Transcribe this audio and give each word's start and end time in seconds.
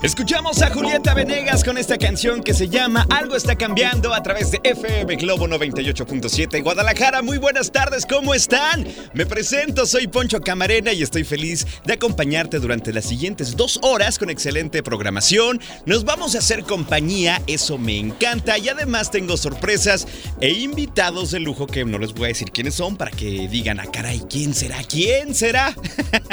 Escuchamos 0.00 0.62
a 0.62 0.70
Julieta 0.70 1.12
Venegas 1.12 1.64
con 1.64 1.76
esta 1.76 1.98
canción 1.98 2.44
que 2.44 2.54
se 2.54 2.68
llama 2.68 3.04
Algo 3.10 3.34
está 3.34 3.56
cambiando 3.56 4.14
a 4.14 4.22
través 4.22 4.52
de 4.52 4.60
FM 4.62 5.16
Globo 5.16 5.48
98.7 5.48 6.62
Guadalajara. 6.62 7.20
Muy 7.20 7.38
buenas 7.38 7.72
tardes, 7.72 8.06
¿cómo 8.06 8.32
están? 8.32 8.86
Me 9.12 9.26
presento, 9.26 9.86
soy 9.86 10.06
Poncho 10.06 10.40
Camarena 10.40 10.92
y 10.92 11.02
estoy 11.02 11.24
feliz 11.24 11.66
de 11.84 11.94
acompañarte 11.94 12.60
durante 12.60 12.92
las 12.92 13.06
siguientes 13.06 13.56
dos 13.56 13.80
horas 13.82 14.20
con 14.20 14.30
excelente 14.30 14.84
programación. 14.84 15.60
Nos 15.84 16.04
vamos 16.04 16.36
a 16.36 16.38
hacer 16.38 16.62
compañía, 16.62 17.42
eso 17.48 17.76
me 17.76 17.98
encanta 17.98 18.56
y 18.56 18.68
además 18.68 19.10
tengo 19.10 19.36
sorpresas 19.36 20.06
e 20.40 20.50
invitados 20.50 21.32
de 21.32 21.40
lujo 21.40 21.66
que 21.66 21.84
no 21.84 21.98
les 21.98 22.14
voy 22.14 22.26
a 22.26 22.28
decir 22.28 22.52
quiénes 22.52 22.76
son 22.76 22.96
para 22.96 23.10
que 23.10 23.48
digan, 23.48 23.80
ah 23.80 23.90
caray, 23.92 24.22
¿quién 24.30 24.54
será? 24.54 24.78
¿Quién 24.84 25.34
será? 25.34 25.74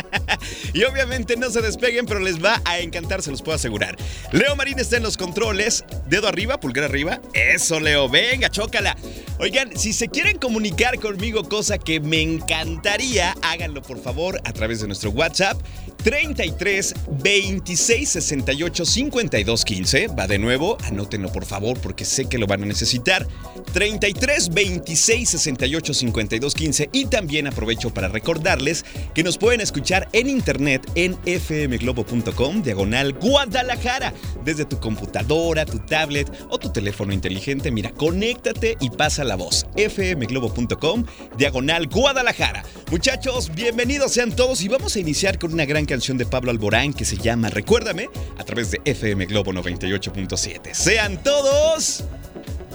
y 0.74 0.84
obviamente 0.84 1.36
no 1.36 1.50
se 1.50 1.62
despeguen, 1.64 2.06
pero 2.06 2.20
les 2.20 2.44
va 2.44 2.62
a 2.64 2.78
encantar, 2.78 3.24
se 3.24 3.32
los 3.32 3.42
puedo 3.42 3.55
asegurar. 3.56 3.96
Leo 4.32 4.56
Marín 4.56 4.80
está 4.80 4.98
en 4.98 5.04
los 5.04 5.18
controles. 5.18 5.84
Dedo 6.08 6.28
arriba, 6.28 6.60
pulgar 6.60 6.86
arriba. 6.86 7.22
Eso, 7.34 7.80
Leo. 7.80 8.10
Venga, 8.10 8.50
chócala. 8.50 8.96
Oigan, 9.40 9.76
si 9.78 9.92
se 9.92 10.08
quieren 10.08 10.38
comunicar 10.38 11.00
conmigo, 11.00 11.44
cosa 11.50 11.78
que 11.78 12.00
me 12.00 12.22
encantaría, 12.22 13.36
háganlo 13.42 13.82
por 13.82 14.02
favor 14.02 14.40
a 14.46 14.54
través 14.54 14.80
de 14.80 14.88
nuestro 14.88 15.10
WhatsApp 15.10 15.62
33 16.04 16.94
26 17.24 18.10
68 18.10 18.86
52 18.86 19.66
15. 19.66 20.08
Va 20.08 20.28
de 20.28 20.38
nuevo, 20.38 20.78
anótenlo 20.86 21.32
por 21.32 21.46
favor 21.46 21.80
porque 21.80 22.06
sé 22.06 22.26
que 22.30 22.38
lo 22.38 22.48
van 22.48 22.64
a 22.64 22.66
necesitar. 22.66 23.28
33 23.74 24.54
26 24.54 25.30
68 25.30 25.94
52 25.94 26.54
15. 26.54 26.90
Y 26.92 27.06
también 27.06 27.48
aprovecho 27.48 27.94
para 27.94 28.08
recordarles 28.08 28.86
que 29.14 29.24
nos 29.24 29.38
pueden 29.38 29.62
escuchar 29.62 30.08
en 30.14 30.30
internet 30.30 30.90
en 30.96 31.18
fmglobo.com, 31.26 32.62
diagonal 32.62 33.16
Guadalajara. 33.46 34.14
Desde 34.44 34.66
tu 34.66 34.80
computadora, 34.80 35.66
tu 35.66 35.80
tablet 35.80 36.32
o 36.50 36.58
tu 36.58 36.72
teléfono 36.72 37.14
inteligente, 37.14 37.72
mira, 37.72 37.92
conéctate 37.92 38.76
y 38.80 38.90
pasa 38.90 39.24
la 39.24 39.36
voz. 39.36 39.68
fmglobo.com, 39.76 41.06
diagonal 41.38 41.88
Guadalajara. 41.88 42.64
Muchachos, 42.92 43.54
bienvenidos 43.54 44.14
sean 44.14 44.36
todos 44.36 44.62
y 44.62 44.68
vamos 44.68 44.96
a 44.96 45.00
iniciar 45.00 45.38
con 45.40 45.54
una 45.54 45.66
gran 45.66 45.86
canción 45.86 46.18
de 46.18 46.26
Pablo 46.26 46.52
Alborán 46.52 46.94
que 46.94 47.06
se 47.06 47.18
llama 47.18 47.50
Recuérdame 47.50 48.10
a 48.38 48.44
través 48.44 48.72
de 48.72 48.82
FM 48.86 49.26
Globo 49.28 49.54
98.7. 49.54 50.74
Sean 50.74 51.22
todos 51.22 52.04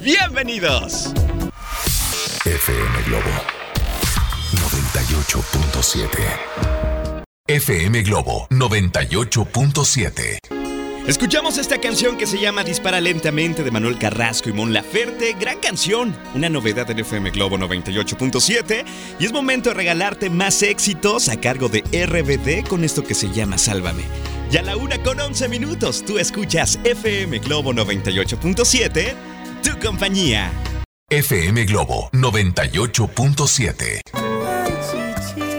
bienvenidos. 0.00 1.12
FM 2.44 3.02
Globo 3.06 3.30
98.7. 4.52 7.24
FM 7.46 8.02
Globo 8.02 8.46
98.7. 8.50 10.59
Escuchamos 11.06 11.58
esta 11.58 11.78
canción 11.78 12.16
que 12.16 12.26
se 12.26 12.38
llama 12.38 12.62
Dispara 12.62 13.00
lentamente 13.00 13.64
de 13.64 13.70
Manuel 13.70 13.98
Carrasco 13.98 14.48
y 14.48 14.52
Mon 14.52 14.72
Laferte. 14.72 15.34
Gran 15.40 15.58
canción, 15.58 16.16
una 16.34 16.48
novedad 16.48 16.90
en 16.90 17.00
FM 17.00 17.30
Globo 17.30 17.58
98.7. 17.58 18.84
Y 19.18 19.24
es 19.24 19.32
momento 19.32 19.70
de 19.70 19.74
regalarte 19.74 20.30
más 20.30 20.62
éxitos 20.62 21.28
a 21.28 21.40
cargo 21.40 21.68
de 21.68 21.80
RBD 21.80 22.68
con 22.68 22.84
esto 22.84 23.02
que 23.02 23.14
se 23.14 23.30
llama 23.32 23.58
Sálvame. 23.58 24.04
Y 24.52 24.56
a 24.58 24.62
la 24.62 24.76
una 24.76 25.02
con 25.02 25.18
11 25.18 25.48
minutos, 25.48 26.04
tú 26.04 26.18
escuchas 26.18 26.78
FM 26.84 27.38
Globo 27.38 27.72
98.7, 27.72 29.14
tu 29.62 29.78
compañía. 29.78 30.52
FM 31.08 31.64
Globo 31.64 32.10
98.7. 32.12 34.00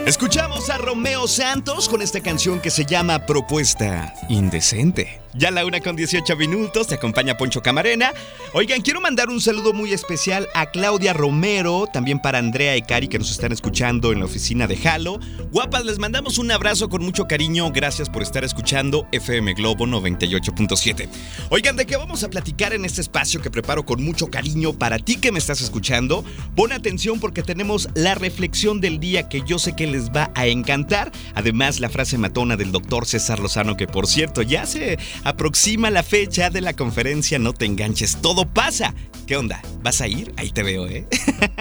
Escuchamos 0.06 0.68
a 0.70 0.78
Romeo 0.78 1.28
Santos 1.28 1.88
con 1.88 2.02
esta 2.02 2.20
canción 2.20 2.60
que 2.60 2.70
se 2.70 2.84
llama 2.84 3.24
Propuesta 3.24 4.12
Indecente. 4.28 5.21
Ya 5.34 5.50
la 5.50 5.64
una 5.64 5.80
con 5.80 5.96
18 5.96 6.36
minutos, 6.36 6.88
te 6.88 6.96
acompaña 6.96 7.38
Poncho 7.38 7.62
Camarena. 7.62 8.12
Oigan, 8.52 8.82
quiero 8.82 9.00
mandar 9.00 9.30
un 9.30 9.40
saludo 9.40 9.72
muy 9.72 9.94
especial 9.94 10.46
a 10.52 10.66
Claudia 10.66 11.14
Romero, 11.14 11.86
también 11.90 12.20
para 12.20 12.38
Andrea 12.38 12.76
y 12.76 12.82
Cari 12.82 13.08
que 13.08 13.18
nos 13.18 13.30
están 13.30 13.50
escuchando 13.50 14.12
en 14.12 14.18
la 14.18 14.26
oficina 14.26 14.66
de 14.66 14.78
Halo. 14.86 15.18
Guapas, 15.50 15.86
les 15.86 15.98
mandamos 15.98 16.36
un 16.36 16.50
abrazo 16.50 16.90
con 16.90 17.02
mucho 17.02 17.26
cariño. 17.28 17.70
Gracias 17.72 18.10
por 18.10 18.20
estar 18.22 18.44
escuchando 18.44 19.08
FM 19.10 19.54
Globo 19.54 19.86
98.7. 19.86 21.08
Oigan, 21.48 21.76
¿de 21.76 21.86
qué 21.86 21.96
vamos 21.96 22.22
a 22.24 22.28
platicar 22.28 22.74
en 22.74 22.84
este 22.84 23.00
espacio 23.00 23.40
que 23.40 23.50
preparo 23.50 23.86
con 23.86 24.04
mucho 24.04 24.26
cariño 24.26 24.74
para 24.74 24.98
ti 24.98 25.16
que 25.16 25.32
me 25.32 25.38
estás 25.38 25.62
escuchando? 25.62 26.26
Pon 26.54 26.72
atención 26.72 27.20
porque 27.20 27.42
tenemos 27.42 27.88
la 27.94 28.14
reflexión 28.14 28.82
del 28.82 29.00
día 29.00 29.30
que 29.30 29.40
yo 29.46 29.58
sé 29.58 29.74
que 29.74 29.86
les 29.86 30.10
va 30.10 30.30
a 30.34 30.46
encantar. 30.46 31.10
Además, 31.34 31.80
la 31.80 31.88
frase 31.88 32.18
matona 32.18 32.58
del 32.58 32.70
doctor 32.70 33.06
César 33.06 33.38
Lozano, 33.38 33.78
que 33.78 33.86
por 33.86 34.06
cierto 34.06 34.42
ya 34.42 34.66
se 34.66 34.98
aproxima 35.24 35.90
la 35.90 36.02
fecha 36.02 36.50
de 36.50 36.60
la 36.60 36.72
conferencia 36.74 37.38
No 37.38 37.52
te 37.52 37.64
enganches, 37.66 38.18
todo 38.20 38.46
pasa. 38.46 38.94
¿Qué 39.26 39.36
onda? 39.36 39.62
¿Vas 39.82 40.00
a 40.00 40.08
ir? 40.08 40.32
Ahí 40.36 40.50
te 40.50 40.62
veo, 40.62 40.86
¿eh? 40.88 41.06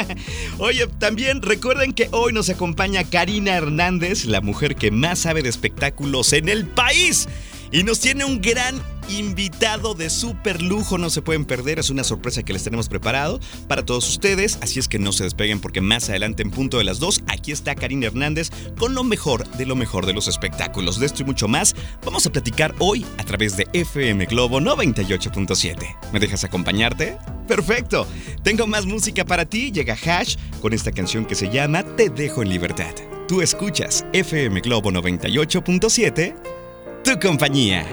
Oye, 0.57 0.87
también 0.99 1.41
recuerden 1.41 1.93
que 1.93 2.09
hoy 2.11 2.33
nos 2.33 2.49
acompaña 2.49 3.03
Karina 3.03 3.55
Hernández, 3.55 4.25
la 4.25 4.41
mujer 4.41 4.75
que 4.75 4.91
más 4.91 5.19
sabe 5.19 5.43
de 5.43 5.49
espectáculos 5.49 6.33
en 6.33 6.49
el 6.49 6.65
país. 6.65 7.27
Y 7.73 7.83
nos 7.83 8.01
tiene 8.01 8.25
un 8.25 8.41
gran 8.41 8.81
invitado 9.07 9.93
de 9.93 10.09
súper 10.09 10.61
lujo, 10.61 10.97
no 10.97 11.09
se 11.09 11.21
pueden 11.21 11.45
perder, 11.45 11.79
es 11.79 11.89
una 11.89 12.03
sorpresa 12.03 12.43
que 12.43 12.51
les 12.51 12.63
tenemos 12.63 12.89
preparado 12.89 13.39
para 13.67 13.85
todos 13.85 14.07
ustedes, 14.09 14.57
así 14.61 14.79
es 14.79 14.89
que 14.89 14.99
no 14.99 15.13
se 15.13 15.23
despeguen 15.23 15.61
porque 15.61 15.79
más 15.79 16.09
adelante 16.09 16.43
en 16.43 16.51
punto 16.51 16.77
de 16.77 16.83
las 16.83 16.99
dos, 16.99 17.23
aquí 17.27 17.51
está 17.53 17.75
Karina 17.75 18.07
Hernández 18.07 18.49
con 18.77 18.93
lo 18.93 19.05
mejor 19.05 19.47
de 19.51 19.65
lo 19.65 19.75
mejor 19.75 20.05
de 20.05 20.13
los 20.13 20.27
espectáculos. 20.27 20.99
De 20.99 21.05
esto 21.05 21.23
y 21.23 21.25
mucho 21.25 21.47
más, 21.47 21.73
vamos 22.03 22.25
a 22.25 22.29
platicar 22.29 22.75
hoy 22.79 23.05
a 23.17 23.23
través 23.23 23.55
de 23.55 23.67
FM 23.71 24.25
Globo 24.25 24.59
98.7. 24.59 25.97
¿Me 26.11 26.19
dejas 26.19 26.43
acompañarte? 26.43 27.17
Perfecto, 27.47 28.05
tengo 28.43 28.67
más 28.67 28.85
música 28.85 29.23
para 29.23 29.45
ti, 29.45 29.71
llega 29.71 29.95
Hash 29.95 30.35
con 30.61 30.73
esta 30.73 30.91
canción 30.91 31.25
que 31.25 31.35
se 31.35 31.49
llama 31.49 31.83
Te 31.83 32.09
dejo 32.09 32.43
en 32.43 32.49
libertad. 32.49 32.93
Tú 33.29 33.41
escuchas 33.41 34.05
FM 34.11 34.59
Globo 34.59 34.91
98.7, 34.91 36.60
tu 37.03 37.19
compañía. 37.19 37.85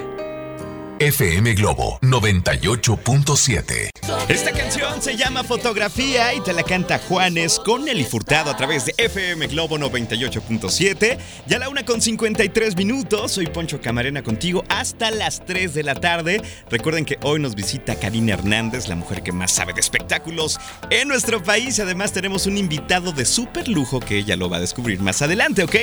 FM 1.00 1.54
Globo 1.54 2.00
98.7. 2.02 3.90
Esta 4.28 4.50
canción 4.52 5.00
se 5.00 5.16
llama 5.16 5.44
Fotografía 5.44 6.34
y 6.34 6.40
te 6.40 6.52
la 6.52 6.64
canta 6.64 6.98
Juanes 6.98 7.60
con 7.60 7.84
Nelly 7.84 8.04
Furtado 8.04 8.50
a 8.50 8.56
través 8.56 8.86
de 8.86 8.94
FM 8.98 9.46
Globo 9.46 9.78
98.7. 9.78 11.18
Ya 11.46 11.58
la 11.60 11.68
una 11.68 11.84
con 11.84 12.00
53 12.00 12.76
minutos. 12.76 13.30
Soy 13.30 13.46
Poncho 13.46 13.80
Camarena 13.80 14.24
contigo 14.24 14.64
hasta 14.68 15.12
las 15.12 15.44
3 15.46 15.72
de 15.72 15.84
la 15.84 15.94
tarde. 15.94 16.42
Recuerden 16.68 17.04
que 17.04 17.16
hoy 17.22 17.38
nos 17.38 17.54
visita 17.54 17.94
Karina 17.94 18.34
Hernández, 18.34 18.88
la 18.88 18.96
mujer 18.96 19.22
que 19.22 19.30
más 19.30 19.52
sabe 19.52 19.74
de 19.74 19.80
espectáculos 19.80 20.58
en 20.90 21.06
nuestro 21.06 21.40
país. 21.42 21.78
Además, 21.78 22.12
tenemos 22.12 22.46
un 22.46 22.58
invitado 22.58 23.12
de 23.12 23.24
súper 23.24 23.68
lujo 23.68 24.00
que 24.00 24.18
ella 24.18 24.34
lo 24.34 24.50
va 24.50 24.56
a 24.56 24.60
descubrir 24.60 25.00
más 25.00 25.22
adelante, 25.22 25.62
¿ok? 25.62 25.76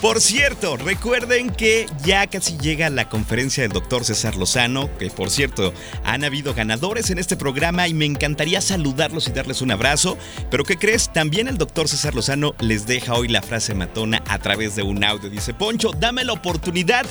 Por 0.00 0.20
cierto, 0.20 0.76
recuerden 0.76 1.48
que 1.48 1.86
ya 2.04 2.26
casi 2.26 2.58
llega 2.58 2.90
la 2.90 3.08
conferencia 3.08 3.62
del 3.62 3.72
doctor 3.72 4.04
César 4.04 4.36
Lozano, 4.36 4.90
que 4.98 5.08
por 5.08 5.30
cierto 5.30 5.72
han 6.04 6.22
habido 6.22 6.52
ganadores 6.52 7.08
en 7.08 7.18
este 7.18 7.34
programa 7.34 7.88
y 7.88 7.94
me 7.94 8.04
encantaría 8.04 8.60
saludarlos 8.60 9.26
y 9.26 9.32
darles 9.32 9.62
un 9.62 9.70
abrazo. 9.70 10.18
Pero 10.50 10.64
¿qué 10.64 10.76
crees? 10.76 11.10
También 11.10 11.48
el 11.48 11.56
doctor 11.56 11.88
César 11.88 12.14
Lozano 12.14 12.54
les 12.60 12.86
deja 12.86 13.14
hoy 13.14 13.28
la 13.28 13.40
frase 13.40 13.74
matona 13.74 14.22
a 14.28 14.38
través 14.38 14.76
de 14.76 14.82
un 14.82 15.02
audio. 15.02 15.30
Dice, 15.30 15.54
Poncho, 15.54 15.92
dame 15.98 16.24
la 16.24 16.34
oportunidad 16.34 17.06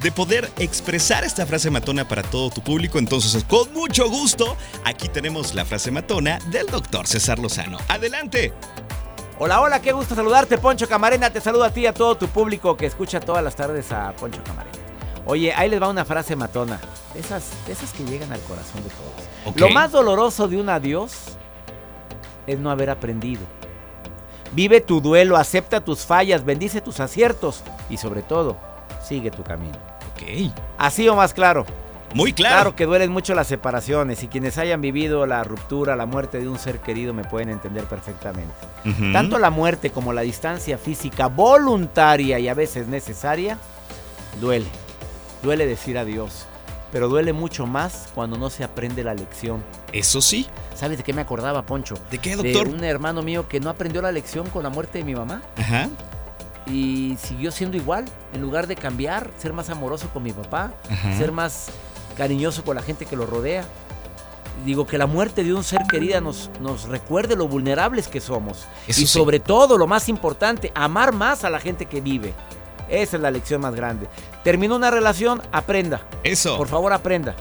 de 0.00 0.12
poder 0.12 0.48
expresar 0.58 1.24
esta 1.24 1.44
frase 1.44 1.72
matona 1.72 2.06
para 2.06 2.22
todo 2.22 2.50
tu 2.50 2.62
público. 2.62 3.00
Entonces, 3.00 3.42
con 3.42 3.72
mucho 3.72 4.08
gusto, 4.08 4.56
aquí 4.84 5.08
tenemos 5.08 5.56
la 5.56 5.64
frase 5.64 5.90
matona 5.90 6.38
del 6.52 6.66
doctor 6.66 7.08
César 7.08 7.40
Lozano. 7.40 7.78
Adelante. 7.88 8.52
Hola, 9.40 9.60
hola, 9.60 9.80
qué 9.80 9.92
gusto 9.92 10.16
saludarte, 10.16 10.58
Poncho 10.58 10.88
Camarena. 10.88 11.30
Te 11.30 11.40
saludo 11.40 11.62
a 11.62 11.70
ti 11.70 11.82
y 11.82 11.86
a 11.86 11.94
todo 11.94 12.16
tu 12.16 12.26
público 12.26 12.76
que 12.76 12.86
escucha 12.86 13.20
todas 13.20 13.44
las 13.44 13.54
tardes 13.54 13.92
a 13.92 14.12
Poncho 14.14 14.42
Camarena. 14.42 14.76
Oye, 15.26 15.52
ahí 15.54 15.68
les 15.68 15.80
va 15.80 15.88
una 15.88 16.04
frase 16.04 16.34
matona, 16.34 16.80
de 17.14 17.20
esas, 17.20 17.52
de 17.64 17.72
esas 17.72 17.92
que 17.92 18.04
llegan 18.04 18.32
al 18.32 18.40
corazón 18.40 18.82
de 18.82 18.90
todos. 18.90 19.56
Lo 19.56 19.68
más 19.70 19.92
doloroso 19.92 20.48
de 20.48 20.60
un 20.60 20.68
adiós 20.68 21.36
es 22.48 22.58
no 22.58 22.68
haber 22.68 22.90
aprendido. 22.90 23.42
Vive 24.54 24.80
tu 24.80 25.00
duelo, 25.00 25.36
acepta 25.36 25.84
tus 25.84 26.04
fallas, 26.04 26.44
bendice 26.44 26.80
tus 26.80 26.98
aciertos 26.98 27.62
y 27.88 27.98
sobre 27.98 28.22
todo, 28.22 28.56
sigue 29.04 29.30
tu 29.30 29.44
camino. 29.44 29.78
Ok. 30.14 30.52
Así 30.78 31.08
o 31.08 31.14
más 31.14 31.32
claro. 31.32 31.64
Muy 32.14 32.32
Claro. 32.32 32.54
claro. 32.54 32.76
que 32.76 32.86
duelen 32.86 33.10
mucho 33.12 33.34
las 33.34 33.46
separaciones 33.48 34.22
y 34.22 34.28
quienes 34.28 34.56
hayan 34.58 34.80
vivido 34.80 35.26
la 35.26 35.44
ruptura, 35.44 35.94
la 35.94 36.06
muerte 36.06 36.38
de 36.40 36.48
un 36.48 36.58
ser 36.58 36.78
querido 36.80 37.12
me 37.12 37.24
pueden 37.24 37.50
entender 37.50 37.84
perfectamente. 37.84 38.52
Tanto 39.12 39.38
la 39.38 39.50
muerte 39.50 39.90
como 39.90 40.12
la 40.12 40.22
distancia 40.22 40.78
física 40.78 41.26
voluntaria 41.26 42.38
y 42.38 42.48
a 42.48 42.54
veces 42.54 42.86
necesaria 42.88 43.58
duele. 44.40 44.66
Duele 45.42 45.66
decir 45.66 45.98
adiós. 45.98 46.46
Pero 46.90 47.08
duele 47.08 47.34
mucho 47.34 47.66
más 47.66 48.08
cuando 48.14 48.38
no 48.38 48.48
se 48.48 48.64
aprende 48.64 49.04
la 49.04 49.12
lección. 49.12 49.62
Eso 49.92 50.22
sí. 50.22 50.46
¿Sabes 50.74 50.96
de 50.96 51.04
qué 51.04 51.12
me 51.12 51.20
acordaba, 51.20 51.66
Poncho? 51.66 51.96
¿De 52.10 52.16
qué, 52.16 52.34
De 52.34 52.50
doctor? 52.52 52.68
un 52.74 52.82
hermano 52.82 53.20
mío 53.20 53.46
que 53.46 53.60
no 53.60 53.68
aprendió 53.68 54.00
la 54.00 54.10
lección 54.10 54.48
con 54.48 54.62
la 54.62 54.70
muerte 54.70 54.96
de 54.98 55.04
mi 55.04 55.14
mamá 55.14 55.42
Ajá. 55.58 55.88
y 56.66 57.18
siguió 57.22 57.50
siendo 57.50 57.76
igual. 57.76 58.06
En 58.32 58.40
lugar 58.40 58.66
de 58.66 58.76
cambiar, 58.76 59.30
ser 59.36 59.52
más 59.52 59.68
amoroso 59.68 60.08
con 60.14 60.22
mi 60.22 60.32
papá, 60.32 60.72
Ajá. 60.90 61.12
ser 61.18 61.30
más 61.30 61.66
cariñoso 62.18 62.64
con 62.64 62.76
la 62.76 62.82
gente 62.82 63.06
que 63.06 63.16
lo 63.16 63.24
rodea. 63.24 63.64
Digo 64.66 64.86
que 64.86 64.98
la 64.98 65.06
muerte 65.06 65.44
de 65.44 65.54
un 65.54 65.62
ser 65.62 65.82
querida 65.88 66.20
nos, 66.20 66.50
nos 66.60 66.88
recuerde 66.88 67.36
lo 67.36 67.46
vulnerables 67.46 68.08
que 68.08 68.20
somos. 68.20 68.66
Eso 68.88 69.00
y 69.00 69.06
sí. 69.06 69.06
sobre 69.06 69.38
todo, 69.38 69.78
lo 69.78 69.86
más 69.86 70.08
importante, 70.08 70.72
amar 70.74 71.12
más 71.12 71.44
a 71.44 71.50
la 71.50 71.60
gente 71.60 71.86
que 71.86 72.00
vive. 72.00 72.34
Esa 72.88 73.16
es 73.16 73.22
la 73.22 73.30
lección 73.30 73.60
más 73.60 73.74
grande. 73.74 74.08
Terminó 74.42 74.76
una 74.76 74.90
relación, 74.90 75.40
aprenda. 75.52 76.00
Eso. 76.24 76.56
Por 76.56 76.66
favor, 76.66 76.92
aprenda. 76.92 77.36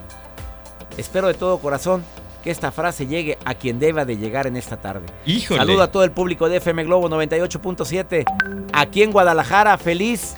Espero 0.97 1.27
de 1.27 1.33
todo 1.33 1.57
corazón 1.57 2.03
que 2.44 2.51
esta 2.51 2.71
frase 2.71 3.07
llegue 3.07 3.38
a 3.45 3.56
quien 3.56 3.79
deba 3.79 4.06
de 4.06 4.18
llegar 4.18 4.45
en 4.45 4.56
esta 4.56 4.77
tarde. 4.77 5.07
Híjole. 5.25 5.59
Saludo 5.59 5.83
a 5.83 5.91
todo 5.91 6.03
el 6.03 6.12
público 6.12 6.50
de 6.50 6.57
FM 6.57 6.83
Globo 6.83 7.09
98.7 7.09 8.25
aquí 8.74 9.03
en 9.03 9.12
Guadalajara. 9.12 9.77
Feliz 9.77 10.35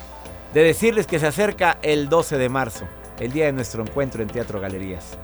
de 0.53 0.63
decirles 0.63 1.07
que 1.07 1.19
se 1.19 1.27
acerca 1.27 1.77
el 1.81 2.09
12 2.09 2.37
de 2.37 2.49
marzo, 2.49 2.85
el 3.19 3.31
día 3.31 3.45
de 3.45 3.53
nuestro 3.53 3.83
encuentro 3.83 4.21
en 4.21 4.29
Teatro 4.29 4.59
Galerías. 4.59 5.17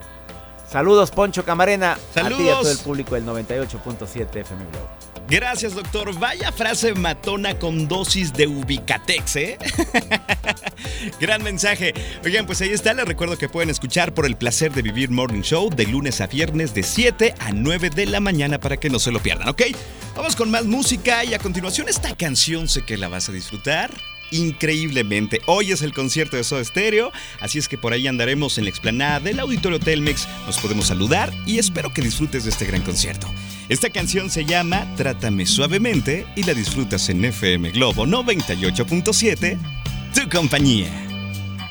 Saludos, 0.70 1.12
Poncho 1.12 1.46
Camarena. 1.46 1.94
A 1.94 1.96
ti 1.96 2.02
y 2.16 2.20
a 2.20 2.24
Saludos. 2.24 2.62
todo 2.62 2.72
el 2.72 2.78
público 2.80 3.16
del 3.16 3.26
98.7 3.26 4.36
FM 4.38 4.66
Globo. 4.72 4.90
Gracias, 5.28 5.74
doctor. 5.74 6.14
Vaya 6.20 6.52
frase 6.52 6.94
matona 6.94 7.58
con 7.58 7.88
dosis 7.88 8.32
de 8.34 8.46
ubicatex, 8.46 9.36
¿eh? 9.38 9.58
Gran 11.20 11.42
mensaje. 11.44 11.94
Oigan, 12.24 12.46
pues 12.46 12.62
ahí 12.62 12.70
está. 12.70 12.94
Les 12.94 13.06
recuerdo 13.08 13.38
que 13.38 13.50
pueden 13.50 13.70
escuchar 13.72 14.14
por 14.14 14.26
el 14.28 14.36
placer 14.36 14.72
de 14.72 14.84
vivir 14.84 15.10
Morning 15.10 15.42
Show 15.42 15.70
de 15.70 15.86
lunes 15.88 16.22
a 16.22 16.28
viernes 16.28 16.74
de 16.76 16.84
7 16.84 17.34
a 17.40 17.52
9 17.54 17.90
de 17.90 18.06
la 18.06 18.20
mañana 18.20 18.60
para 18.60 18.78
que 18.78 18.90
no 18.90 19.00
se 19.00 19.12
lo 19.12 19.20
pierdan, 19.20 19.50
¿ok? 19.50 19.64
Vamos 20.16 20.36
con 20.36 20.52
más 20.52 20.66
música 20.66 21.24
y 21.26 21.34
a 21.34 21.40
continuación 21.40 21.90
esta 21.90 22.16
canción 22.16 22.68
sé 22.68 22.86
que 22.86 22.98
la 22.98 23.08
vas 23.08 23.28
a 23.30 23.32
disfrutar. 23.32 23.92
Increíblemente. 24.36 25.42
Hoy 25.46 25.72
es 25.72 25.82
el 25.82 25.94
concierto 25.94 26.36
de 26.36 26.44
Soda 26.44 26.64
Stereo, 26.64 27.12
así 27.40 27.60
es 27.60 27.68
que 27.68 27.78
por 27.78 27.94
ahí 27.94 28.08
andaremos 28.08 28.58
en 28.58 28.66
la 28.66 28.70
explanada 28.70 29.20
del 29.20 29.40
Auditorio 29.40 29.80
Telmex. 29.80 30.28
Nos 30.46 30.60
podemos 30.60 30.88
saludar 30.88 31.34
y 31.46 31.60
espero 31.60 31.94
que 31.94 32.02
disfrutes 32.02 32.44
de 32.44 32.50
este 32.50 32.66
gran 32.66 32.82
concierto. 32.82 33.28
Esta 33.70 33.90
canción 33.90 34.30
se 34.30 34.46
llama 34.46 34.86
Trátame 34.96 35.46
suavemente 35.46 36.26
y 36.36 36.44
la 36.44 36.54
disfrutas 36.54 37.10
en 37.10 37.26
FM 37.26 37.72
Globo 37.72 38.06
98.7, 38.06 39.58
tu 40.14 40.30
compañía. 40.30 40.90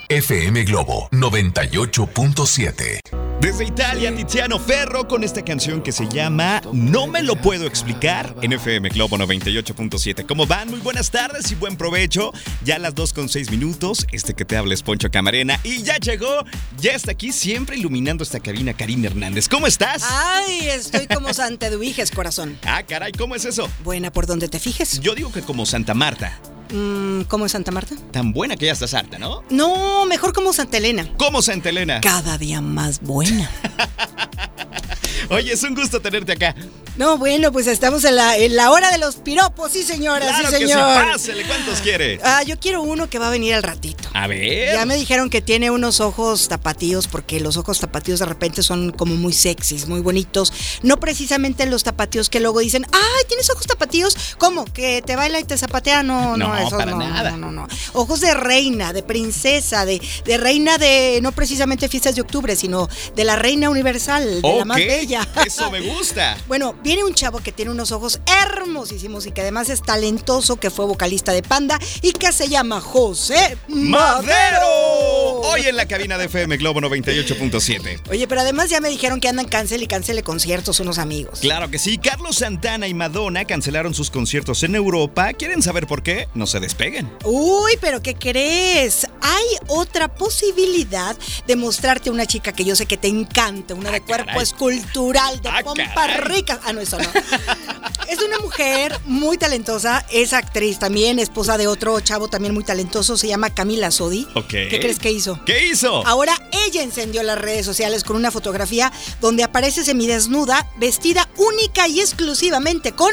FM 0.09 0.65
Globo 0.65 1.09
98.7. 1.13 3.24
Desde 3.45 3.65
Italia, 3.65 4.11
Tiziano 4.17 4.59
Ferro 4.59 5.07
con 5.07 5.23
esta 5.23 5.45
canción 5.45 5.83
que 5.83 5.93
se 5.93 6.09
llama 6.09 6.63
No 6.73 7.07
me 7.07 7.23
lo 7.23 7.37
puedo 7.37 7.67
explicar 7.67 8.35
en 8.41 8.55
FM 8.55 8.89
Globo 8.89 9.19
98.7. 9.19 10.25
¿Cómo 10.25 10.47
van? 10.47 10.71
Muy 10.71 10.81
buenas 10.81 11.11
tardes 11.11 11.53
y 11.53 11.55
buen 11.55 11.77
provecho. 11.77 12.33
Ya 12.65 12.77
a 12.77 12.79
las 12.79 12.95
2 12.95 13.13
con 13.13 13.29
6 13.29 13.51
minutos, 13.51 14.07
este 14.13 14.33
que 14.33 14.47
te 14.47 14.57
habla 14.57 14.73
es 14.73 14.83
Poncho 14.83 15.11
Camarena 15.11 15.61
y 15.63 15.83
ya 15.83 15.99
llegó, 15.99 16.43
ya 16.79 16.93
está 16.93 17.13
aquí 17.13 17.33
siempre 17.33 17.77
iluminando 17.77 18.25
esta 18.25 18.41
cabina 18.41 18.73
Karim 18.73 19.05
Hernández. 19.05 19.47
¿Cómo 19.47 19.67
estás? 19.67 20.07
Ay, 20.09 20.61
estoy 20.71 21.07
como 21.07 21.35
Santa 21.35 21.67
Eduviges, 21.67 22.13
corazón. 22.13 22.59
Ah, 22.65 22.83
caray, 22.83 23.13
¿cómo 23.13 23.35
es 23.35 23.45
eso? 23.45 23.69
Buena 23.85 24.11
por 24.11 24.25
donde 24.27 24.49
te 24.49 24.59
fijes. 24.59 25.01
Yo 25.01 25.15
digo 25.15 25.31
que 25.31 25.43
como 25.43 25.67
Santa 25.67 25.93
Marta. 25.93 26.41
Mm, 26.71 27.23
¿Cómo 27.23 27.47
es 27.47 27.53
Santa 27.53 27.71
Marta? 27.71 27.95
Tan 28.13 28.33
buena 28.33 28.57
que 28.57 28.67
ya 28.67 28.73
estás 28.73 28.95
harta, 28.95 29.19
¿no? 29.19 29.43
No, 29.51 30.07
mejor 30.07 30.33
como 30.33 30.53
Santa 30.53 30.79
Elena. 30.79 31.09
Como 31.17 31.43
Santa 31.43 31.69
Elena. 31.69 32.01
Cada 32.01 32.39
día 32.39 32.61
más 32.61 33.01
buena. 33.01 33.51
Oye, 35.31 35.53
es 35.55 35.63
un 35.63 35.75
gusto 35.75 36.01
tenerte 36.01 36.33
acá. 36.33 36.55
No, 36.97 37.17
bueno, 37.19 37.51
pues 37.51 37.67
estamos 37.67 38.05
en 38.05 38.15
la, 38.17 38.37
en 38.37 38.55
la 38.55 38.71
hora 38.71 38.91
de 38.93 38.99
los 38.99 39.17
piropos, 39.17 39.73
sí 39.73 39.83
señora, 39.83 40.21
Claro 40.27 40.49
sí 40.49 40.55
que 40.55 40.61
señor. 40.61 40.81
pásele, 41.13 41.45
¿cuántos 41.45 41.81
quiere? 41.81 42.21
Ah, 42.23 42.43
yo 42.45 42.59
quiero 42.61 42.83
uno 42.83 43.09
que 43.09 43.19
va 43.19 43.29
a 43.29 43.31
venir 43.31 43.55
al 43.55 43.63
ratito. 43.63 44.09
A 44.15 44.29
ver. 44.29 44.73
Ya 44.75 44.87
me 44.87 44.97
dijeron 44.97 45.29
que 45.29 45.43
tiene 45.43 45.71
unos 45.73 46.01
ojos 46.01 46.47
tapatíos 46.49 47.09
porque 47.09 47.41
los 47.41 47.57
ojos 47.57 47.81
tapatíos 47.81 48.21
de 48.21 48.27
repente 48.27 48.63
son 48.63 48.93
como 48.93 49.17
muy 49.17 49.33
sexys, 49.33 49.89
muy 49.89 50.01
bonitos. 50.01 50.53
No 50.83 50.99
precisamente 51.01 51.67
los 51.67 51.83
tapatíos 51.83 52.31
que 52.31 52.39
luego 52.39 52.61
dicen, 52.61 52.87
ay, 52.93 53.25
tienes 53.27 53.51
ojos 53.51 53.67
tapatíos. 53.67 54.17
¿Cómo? 54.39 54.65
¿Que 54.67 55.03
te 55.03 55.17
baila 55.17 55.41
y 55.41 55.45
te 55.45 55.59
zapatea? 55.59 56.05
No, 56.05 56.37
no, 56.37 56.49
No, 56.49 56.57
eso 56.57 56.77
para 56.79 56.93
no, 56.93 56.99
nada. 56.99 57.33
no, 57.33 57.39
no, 57.39 57.53
no. 57.53 57.69
Ojos 57.93 58.21
de 58.21 58.35
reina, 58.35 58.93
de 58.93 59.03
princesa, 59.03 59.85
de, 59.85 60.01
de 60.25 60.39
reina 60.39 60.79
de 60.79 61.19
no 61.21 61.33
precisamente 61.33 61.89
fiestas 61.89 62.15
de 62.15 62.21
octubre, 62.23 62.55
sino 62.55 62.89
de 63.17 63.25
la 63.25 63.35
reina 63.37 63.69
universal, 63.69 64.41
de 64.43 64.59
la 64.59 64.65
más 64.65 64.79
bella. 64.79 65.29
Eso 65.45 65.71
me 65.71 65.81
gusta. 65.81 66.37
Bueno, 66.47 66.75
viene 66.85 67.03
un 67.03 67.15
chavo 67.15 67.41
que 67.41 67.51
tiene 67.53 67.71
unos 67.73 67.91
ojos 67.91 68.21
hermosísimos 68.27 69.27
y 69.27 69.33
que 69.33 69.41
además 69.41 69.69
es 69.71 69.83
talentoso, 69.83 70.57
que 70.57 70.71
fue 70.71 70.85
vocalista 70.87 71.33
de 71.33 71.43
Panda 71.43 71.79
y 72.03 72.13
que 72.13 72.31
se 72.33 72.49
llama 72.49 72.81
José 72.81 73.57
¡Madero! 73.69 74.14
Madero. 74.23 75.41
Hoy 75.41 75.63
en 75.67 75.77
la 75.77 75.87
cabina 75.87 76.17
de 76.19 76.27
FM 76.27 76.57
Globo 76.57 76.81
98.7. 76.81 78.01
Oye, 78.11 78.27
pero 78.29 78.41
además 78.43 78.71
ya 78.71 78.81
me 78.81 78.89
dijeron 78.89 79.21
que 79.21 79.29
andan 79.29 79.47
cancel 79.47 79.83
y 79.83 79.87
cancele 79.87 80.23
conciertos 80.23 80.79
unos 80.81 80.99
amigos. 80.99 81.41
Claro 81.41 81.69
que 81.71 81.79
sí, 81.79 81.99
Carlos 81.99 82.37
Santana 82.37 82.87
y 82.89 82.95
Madonna 82.95 83.45
cancelaron 83.45 83.93
sus 83.95 84.11
conciertos 84.11 84.63
en 84.63 84.75
Europa. 84.77 85.33
¿Quieren 85.33 85.63
saber 85.63 85.87
por 85.87 86.03
qué? 86.03 86.29
No 86.35 86.47
se 86.47 86.61
despeguen. 86.61 87.11
Uy, 87.25 87.73
pero 87.81 88.03
¿qué 88.03 88.15
crees? 88.15 89.07
Hay 89.21 89.45
otra 89.69 90.09
posibilidad 90.15 91.17
de 91.47 91.57
mostrarte 91.57 92.11
una 92.11 92.27
chica 92.27 92.53
que 92.53 92.65
yo 92.65 92.77
sé 92.77 92.87
que 92.87 92.97
te 92.97 93.09
encanta, 93.09 93.75
una 93.75 93.91
de 93.91 94.01
cuerpo 94.01 94.27
caray. 94.27 94.43
escultural, 94.43 95.41
de 95.41 95.49
Ah, 95.49 95.61
pompas 95.65 95.89
caray. 95.95 96.21
ricas. 96.21 96.59
Ah, 96.65 96.73
no, 96.73 96.81
eso 96.81 96.99
no. 96.99 97.05
es 98.09 98.23
una 98.23 98.39
mujer 98.39 98.99
muy 99.07 99.39
talentosa, 99.39 100.05
es 100.11 100.33
actriz 100.33 100.79
también, 100.79 101.19
esposa 101.19 101.57
de 101.59 101.67
otro 101.67 101.99
chavo 102.01 102.29
también 102.29 102.55
muy 102.55 102.65
talentoso, 102.65 103.17
se 103.17 103.29
llama 103.29 103.51
Camila 103.51 103.91
Sodi. 103.91 104.27
Ok. 104.35 104.49
¿Qué 104.49 104.79
crees 104.81 104.99
que 104.99 105.11
hizo? 105.11 105.41
¿Qué 105.45 105.67
hizo? 105.67 106.07
Ahora 106.07 106.37
ella 106.67 106.83
encendió 106.83 107.23
las 107.23 107.39
redes 107.39 107.67
sociales 107.67 108.05
con 108.05 108.17
una 108.17 108.31
fotografía 108.31 108.93
donde 109.21 109.43
aparece 109.45 109.85
semidesnuda, 109.85 110.71
vestida 110.77 111.29
única 111.37 111.89
y 111.89 112.01
exclusivamente 112.01 112.93
con, 112.93 113.13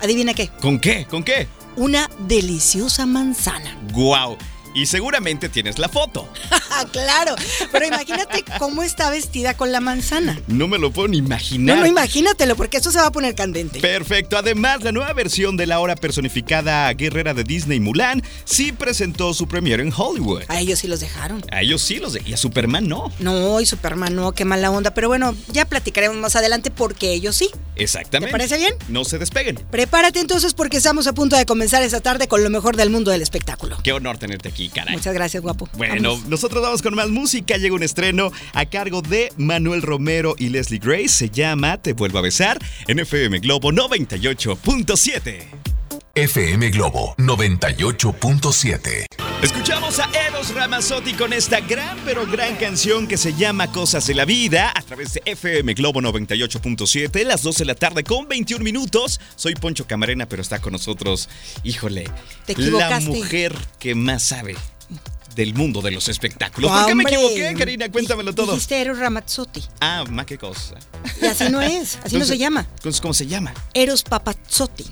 adivina 0.00 0.34
qué, 0.34 0.48
¿Con 0.48 0.78
qué? 0.78 1.06
¿Con 1.08 1.22
qué? 1.24 1.48
una 1.76 2.10
deliciosa 2.26 3.06
manzana. 3.06 3.78
¡Guau! 3.92 4.36
Y 4.74 4.86
seguramente 4.86 5.48
tienes 5.48 5.78
la 5.78 5.88
foto. 5.88 6.28
claro, 6.92 7.34
pero 7.70 7.86
imagínate 7.86 8.44
cómo 8.58 8.82
está 8.82 9.10
vestida 9.10 9.54
con 9.54 9.72
la 9.72 9.80
manzana. 9.80 10.40
No 10.46 10.68
me 10.68 10.78
lo 10.78 10.90
puedo 10.92 11.08
ni 11.08 11.18
imaginar. 11.18 11.76
No, 11.76 11.82
no, 11.82 11.86
imagínatelo, 11.86 12.56
porque 12.56 12.78
esto 12.78 12.90
se 12.90 12.98
va 12.98 13.06
a 13.06 13.12
poner 13.12 13.34
candente. 13.34 13.80
Perfecto. 13.80 14.36
Además, 14.36 14.82
la 14.82 14.92
nueva 14.92 15.12
versión 15.12 15.56
de 15.56 15.66
la 15.66 15.76
ahora 15.76 15.96
personificada 15.96 16.92
guerrera 16.92 17.34
de 17.34 17.44
Disney 17.44 17.80
Mulan 17.80 18.22
sí 18.44 18.72
presentó 18.72 19.34
su 19.34 19.46
premiere 19.48 19.82
en 19.82 19.92
Hollywood. 19.96 20.42
A 20.48 20.60
ellos 20.60 20.78
sí 20.80 20.88
los 20.88 21.00
dejaron. 21.00 21.44
A 21.50 21.62
ellos 21.62 21.82
sí 21.82 21.96
los 21.96 22.12
de... 22.12 22.22
Y 22.24 22.32
a 22.32 22.36
Superman 22.36 22.88
no. 22.88 23.12
No, 23.18 23.60
y 23.60 23.66
Superman 23.66 24.14
no, 24.14 24.32
qué 24.32 24.44
mala 24.44 24.70
onda. 24.70 24.94
Pero 24.94 25.08
bueno, 25.08 25.34
ya 25.48 25.64
platicaremos 25.64 26.16
más 26.16 26.36
adelante 26.36 26.70
porque 26.70 27.12
ellos 27.12 27.36
sí. 27.36 27.50
Exactamente. 27.76 28.28
¿Te 28.28 28.32
parece 28.32 28.56
bien? 28.58 28.74
No 28.88 29.04
se 29.04 29.18
despeguen. 29.18 29.56
Prepárate 29.70 30.20
entonces 30.20 30.54
porque 30.54 30.76
estamos 30.76 31.06
a 31.06 31.12
punto 31.12 31.36
de 31.36 31.46
comenzar 31.46 31.82
esta 31.82 32.00
tarde 32.00 32.28
con 32.28 32.42
lo 32.42 32.50
mejor 32.50 32.76
del 32.76 32.90
mundo 32.90 33.10
del 33.10 33.22
espectáculo. 33.22 33.78
Qué 33.82 33.92
honor 33.92 34.18
tenerte 34.18 34.48
aquí, 34.48 34.68
caray. 34.68 34.94
Muchas 34.94 35.14
gracias, 35.14 35.42
guapo. 35.42 35.68
Bueno, 35.76 36.20
nosotros 36.28 36.61
vamos 36.62 36.80
con 36.80 36.94
más 36.94 37.10
música. 37.10 37.56
Llega 37.56 37.74
un 37.74 37.82
estreno 37.82 38.30
a 38.54 38.66
cargo 38.66 39.02
de 39.02 39.32
Manuel 39.36 39.82
Romero 39.82 40.36
y 40.38 40.48
Leslie 40.48 40.78
Grace. 40.78 41.08
Se 41.08 41.30
llama 41.30 41.76
Te 41.76 41.92
vuelvo 41.92 42.18
a 42.18 42.22
besar 42.22 42.58
en 42.86 43.00
FM 43.00 43.40
Globo 43.40 43.72
98.7. 43.72 45.72
FM 46.14 46.70
Globo 46.70 47.16
98.7. 47.16 49.06
Escuchamos 49.42 49.98
a 49.98 50.10
Eros 50.28 50.54
Ramazzotti 50.54 51.14
con 51.14 51.32
esta 51.32 51.60
gran 51.60 51.98
pero 52.04 52.26
gran 52.26 52.54
canción 52.56 53.08
que 53.08 53.16
se 53.16 53.34
llama 53.34 53.72
Cosas 53.72 54.06
de 54.06 54.14
la 54.14 54.26
Vida 54.26 54.70
a 54.74 54.82
través 54.82 55.14
de 55.14 55.22
FM 55.24 55.72
Globo 55.72 56.02
98.7, 56.02 57.24
las 57.24 57.42
12 57.42 57.60
de 57.60 57.64
la 57.64 57.74
tarde 57.74 58.04
con 58.04 58.28
21 58.28 58.62
minutos. 58.62 59.20
Soy 59.36 59.54
Poncho 59.54 59.86
Camarena, 59.86 60.26
pero 60.26 60.42
está 60.42 60.60
con 60.60 60.72
nosotros, 60.72 61.30
híjole, 61.64 62.10
Te 62.44 62.58
la 62.58 63.00
mujer 63.00 63.56
que 63.78 63.94
más 63.94 64.22
sabe 64.22 64.54
del 65.34 65.54
mundo 65.54 65.80
de 65.82 65.90
los 65.90 66.08
espectáculos. 66.08 66.70
Ah, 66.72 66.78
¿Por 66.80 66.86
qué 66.88 66.94
me 66.94 67.02
equivoqué, 67.04 67.54
Karina? 67.58 67.88
Cuéntamelo 67.90 68.34
todo. 68.34 68.52
Dijiste 68.52 68.80
Eros 68.80 68.98
Ramazzotti. 68.98 69.62
Ah, 69.80 70.04
más 70.10 70.26
qué 70.26 70.38
cosa. 70.38 70.74
Y 71.20 71.26
así 71.26 71.48
no 71.50 71.60
es, 71.62 71.98
así 72.04 72.16
no 72.16 72.24
se 72.24 72.38
llama. 72.38 72.66
entonces, 72.76 73.00
¿Cómo 73.00 73.14
se 73.14 73.26
llama? 73.26 73.52
Eros 73.74 74.02
Papazzotti. 74.02 74.84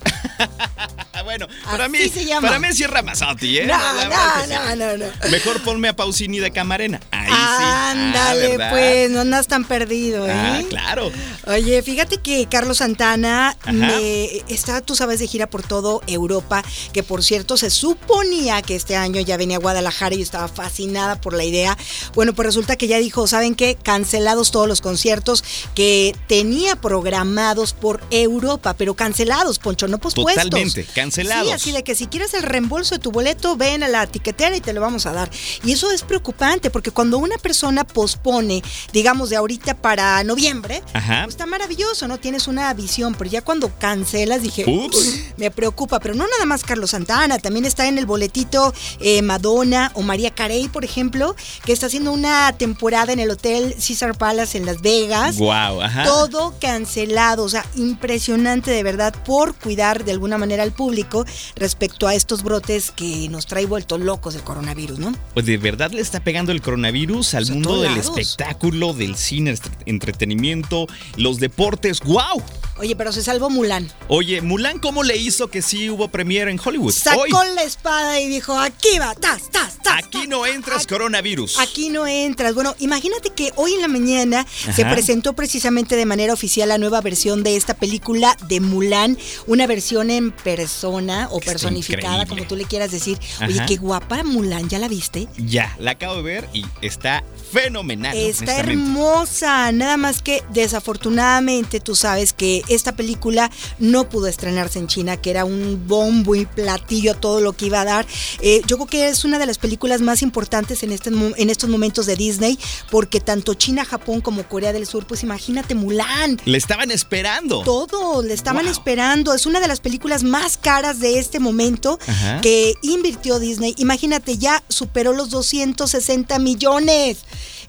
Ah, 1.13 1.23
bueno, 1.25 1.47
para 1.65 1.85
Así 1.85 1.93
mí, 1.93 2.09
se 2.09 2.25
llama. 2.25 2.49
para 2.49 2.59
mí 2.61 2.69
sí 2.73 2.85
es 2.85 2.91
Ramazzotti, 2.91 3.59
¿eh? 3.59 3.67
No, 3.67 3.79
no, 3.79 4.47
no, 4.47 4.77
no, 4.77 4.97
no. 4.97 5.31
Mejor 5.31 5.63
ponme 5.63 5.89
a 5.89 5.97
Pausini 5.97 6.39
de 6.39 6.51
Camarena. 6.51 7.01
Ahí 7.11 7.27
sí. 7.29 7.33
Ah, 7.37 7.91
Ándale, 7.91 8.49
¿verdad? 8.57 8.71
pues, 8.71 9.11
no 9.11 9.21
andas 9.21 9.47
tan 9.47 9.65
perdido, 9.65 10.27
¿eh? 10.27 10.33
Ah, 10.33 10.63
claro. 10.69 11.11
Oye, 11.47 11.83
fíjate 11.83 12.19
que 12.19 12.47
Carlos 12.51 12.79
Santana 12.79 13.57
me- 13.73 14.43
está, 14.49 14.81
tú 14.81 14.95
sabes, 14.95 15.19
de 15.21 15.27
gira 15.27 15.49
por 15.49 15.63
todo 15.63 16.03
Europa, 16.07 16.63
que 16.93 17.03
por 17.03 17.23
cierto 17.25 17.57
se 17.57 17.71
suponía 17.71 18.63
que 18.63 18.77
este 18.77 18.97
año 18.97 19.21
ya 19.21 19.37
venía 19.37 19.57
a 19.57 19.61
Guadalajara 19.61 20.15
y 20.15 20.23
estaba 20.31 20.49
fascinada 20.49 21.21
por 21.21 21.35
la 21.35 21.45
idea. 21.45 21.77
Bueno, 22.15 22.33
pues 22.35 22.47
resulta 22.47 22.77
que 22.77 22.87
ya 22.87 22.99
dijo, 22.99 23.27
¿saben 23.27 23.55
qué? 23.55 23.77
Cancelados 23.83 24.51
todos 24.53 24.69
los 24.69 24.81
conciertos 24.81 25.43
que 25.75 26.15
tenía 26.29 26.77
programados 26.77 27.73
por 27.73 28.01
Europa, 28.11 28.75
pero 28.75 28.95
cancelados, 28.95 29.59
Poncho, 29.59 29.89
no 29.89 29.99
pospuestos. 29.99 30.45
Totalmente, 30.45 30.85
cancelados. 30.95 31.49
Sí, 31.49 31.53
así 31.53 31.73
de 31.73 31.83
que 31.83 31.95
si 31.95 32.07
quieres 32.07 32.33
el 32.35 32.43
reembolso 32.45 32.95
de 32.95 33.01
tu 33.01 33.11
boleto, 33.11 33.57
ven 33.57 33.83
a 33.83 33.89
la 33.89 34.07
tiquetera 34.07 34.57
y 34.57 34.61
te 34.61 34.73
lo 34.73 34.81
vamos 34.81 35.07
a 35.07 35.13
dar. 35.13 35.31
Y 35.65 35.73
eso 35.73 35.91
es 35.91 36.03
preocupante, 36.03 36.71
porque 36.71 36.91
cuando 36.93 37.19
una 37.19 37.37
persona 37.39 37.85
pospone, 37.85 38.63
digamos, 38.93 39.31
de 39.31 39.37
ahorita 39.37 39.75
para 39.75 40.23
noviembre, 40.25 40.83
Ajá. 40.93 41.23
pues 41.25 41.35
está 41.35 41.47
maravilloso, 41.47 42.07
¿no? 42.07 42.19
Tienes 42.19 42.47
una 42.47 42.73
visión, 42.75 43.15
pero 43.17 43.29
ya 43.31 43.43
cuando 43.43 43.71
cancelas 43.79 44.43
dije, 44.43 44.65
Ups. 44.69 44.97
"Uy, 44.97 45.25
me 45.39 45.51
preocupa, 45.51 45.99
pero 45.99 46.15
no 46.15 46.27
nada 46.27 46.45
más 46.47 46.63
Carlos 46.63 46.91
Santana, 46.91 47.39
también 47.39 47.65
está 47.65 47.87
en 47.89 47.99
el 47.99 48.07
boletito 48.07 48.73
eh, 49.01 49.23
Madonna 49.23 49.91
o 49.95 50.03
María 50.03 50.20
Carey, 50.29 50.69
por 50.69 50.85
ejemplo, 50.85 51.35
que 51.65 51.73
está 51.73 51.87
haciendo 51.87 52.13
una 52.13 52.53
temporada 52.53 53.15
en 53.15 53.21
el 53.21 53.31
Hotel 53.31 53.75
Caesar 53.75 54.19
Palace 54.19 54.59
en 54.59 54.67
Las 54.67 54.83
Vegas. 54.83 55.39
Wow, 55.39 55.81
ajá. 55.81 56.05
Todo 56.05 56.55
cancelado, 56.61 57.45
o 57.45 57.49
sea, 57.49 57.65
impresionante 57.77 58.71
de 58.71 58.83
verdad 58.83 59.15
por 59.25 59.55
cuidar 59.55 60.05
de 60.05 60.13
alguna 60.13 60.37
manera 60.37 60.63
al 60.63 60.73
público 60.73 61.25
respecto 61.57 62.07
a 62.07 62.15
estos 62.15 62.43
brotes 62.43 62.91
que 62.91 63.29
nos 63.31 63.47
trae 63.47 63.65
vueltos 63.65 64.01
locos 64.01 64.35
el 64.35 64.43
coronavirus, 64.43 64.99
¿no? 64.99 65.15
Pues 65.33 65.47
de 65.47 65.57
verdad 65.57 65.91
le 65.93 66.03
está 66.03 66.21
pegando 66.21 66.53
el 66.53 66.61
coronavirus 66.61 67.35
al 67.35 67.47
mundo 67.47 67.81
del 67.81 67.97
lados. 67.97 68.19
espectáculo, 68.19 68.93
del 68.93 69.17
cine, 69.17 69.55
entretenimiento, 69.87 70.87
los 71.17 71.39
deportes. 71.39 72.01
¡Wow! 72.01 72.43
Oye, 72.81 72.97
pero 72.97 73.13
se 73.13 73.23
salvó 73.23 73.51
Mulan. 73.51 73.91
Oye, 74.09 74.41
Mulan, 74.41 74.79
¿cómo 74.79 75.03
le 75.03 75.17
hizo 75.17 75.49
que 75.49 75.63
sí 75.63 75.91
hubo 75.91 76.09
premiere 76.09 76.51
en 76.51 76.59
Hollywood? 76.63 76.93
Sacó 76.93 77.21
Hoy, 77.21 77.31
la 77.55 77.63
espada 77.63 78.19
y 78.21 78.29
dijo, 78.29 78.59
aquí 78.59 78.99
va, 78.99 79.15
tas, 79.15 79.51
tas, 79.51 79.79
tas. 79.83 79.99
aquí 80.05 80.19
tas, 80.21 80.29
no 80.29 80.47
entras, 80.47 80.79
aquí- 80.85 80.87
coronavirus. 80.95 81.59
Aquí 81.59 81.89
no 81.91 82.07
entras. 82.07 82.55
Bueno, 82.55 82.75
imagínate 82.79 83.31
que 83.31 83.53
hoy 83.57 83.75
en 83.75 83.83
la 83.83 83.89
mañana 83.89 84.47
se 84.75 84.85
presentó 84.87 85.35
precisamente 85.35 85.95
de 85.97 86.07
manera 86.07 86.33
oficial 86.33 86.69
la 86.71 86.79
nueva 86.79 87.01
versión 87.01 87.43
de 87.43 87.57
esta 87.57 87.75
película 87.75 88.37
de 88.49 88.61
Mulan, 88.61 89.19
una 89.47 89.67
versión 89.67 90.11
en 90.11 90.31
persona 90.33 91.29
o 91.31 91.39
Está 91.39 91.53
personificada, 91.53 92.15
increíble. 92.23 92.29
como 92.29 92.49
tú 92.49 92.57
le 92.57 92.65
quieras 92.65 92.91
decir. 92.93 93.19
Oye, 93.47 93.61
qué 93.69 93.77
guapa 93.77 94.23
Mulan, 94.25 94.69
¿ya 94.69 94.79
la 94.79 94.89
viste? 94.89 95.29
Ya, 95.37 95.75
la 95.79 95.93
acabo 95.93 96.17
de 96.17 96.23
ver 96.23 96.49
y 96.55 96.65
está 96.81 97.23
fenomenal. 97.53 98.17
Está 98.17 98.59
hermosa, 98.59 99.71
nada 99.73 99.97
más 99.97 100.23
que 100.23 100.43
desafortunadamente 100.51 101.81
tú 101.81 101.95
sabes 101.97 102.33
que 102.33 102.63
esta 102.71 102.97
película 102.97 103.51
no 103.79 104.09
pudo 104.09 104.27
estrenarse 104.27 104.79
en 104.79 104.87
China, 104.87 105.17
que 105.17 105.31
era 105.31 105.45
un 105.45 105.85
bombo 105.87 106.35
y 106.35 106.47
platillo 106.47 107.15
todo 107.15 107.41
lo 107.41 107.53
que 107.53 107.67
iba 107.67 107.81
a 107.81 107.85
dar. 107.85 108.07
Eh, 108.41 108.63
yo 108.67 108.77
creo 108.77 108.87
que 108.89 109.09
es 109.09 109.25
una 109.25 109.39
de 109.39 109.47
las 109.47 109.59
películas 109.59 110.01
más 110.01 110.23
importantes 110.23 110.83
en, 110.83 110.93
este, 110.93 111.11
en 111.11 111.51
estos 111.51 111.69
momentos 111.69 112.07
de 112.07 112.17
Disney, 112.17 112.59
porque 112.91 113.21
tanto 113.21 113.55
China, 113.55 113.85
Japón 113.85 114.21
como 114.21 114.45
Corea 114.45 114.73
del 114.73 114.87
Sur, 114.87 115.07
pues 115.07 115.23
imagínate 115.23 115.75
Mulan. 115.75 116.41
Le 116.45 116.59
estaban 116.59 116.91
esperando. 116.91 117.63
Todo, 117.63 118.23
le 118.23 118.35
estaban 118.35 118.65
Wow. 118.65 118.73
esperando. 118.73 119.35
Es 119.35 119.47
una 119.47 119.61
de 119.61 119.69
las 119.69 119.81
películas 119.81 120.23
más 120.23 120.57
caras 120.57 121.01
de 121.01 121.19
este 121.19 121.39
momento 121.41 121.99
Ajá. 122.07 122.41
que 122.41 122.75
invirtió 122.83 123.39
Disney. 123.39 123.75
Imagínate, 123.79 124.39
ya 124.39 124.63
superó 124.69 125.13
los 125.13 125.31
260 125.31 126.39
millones. 126.39 127.19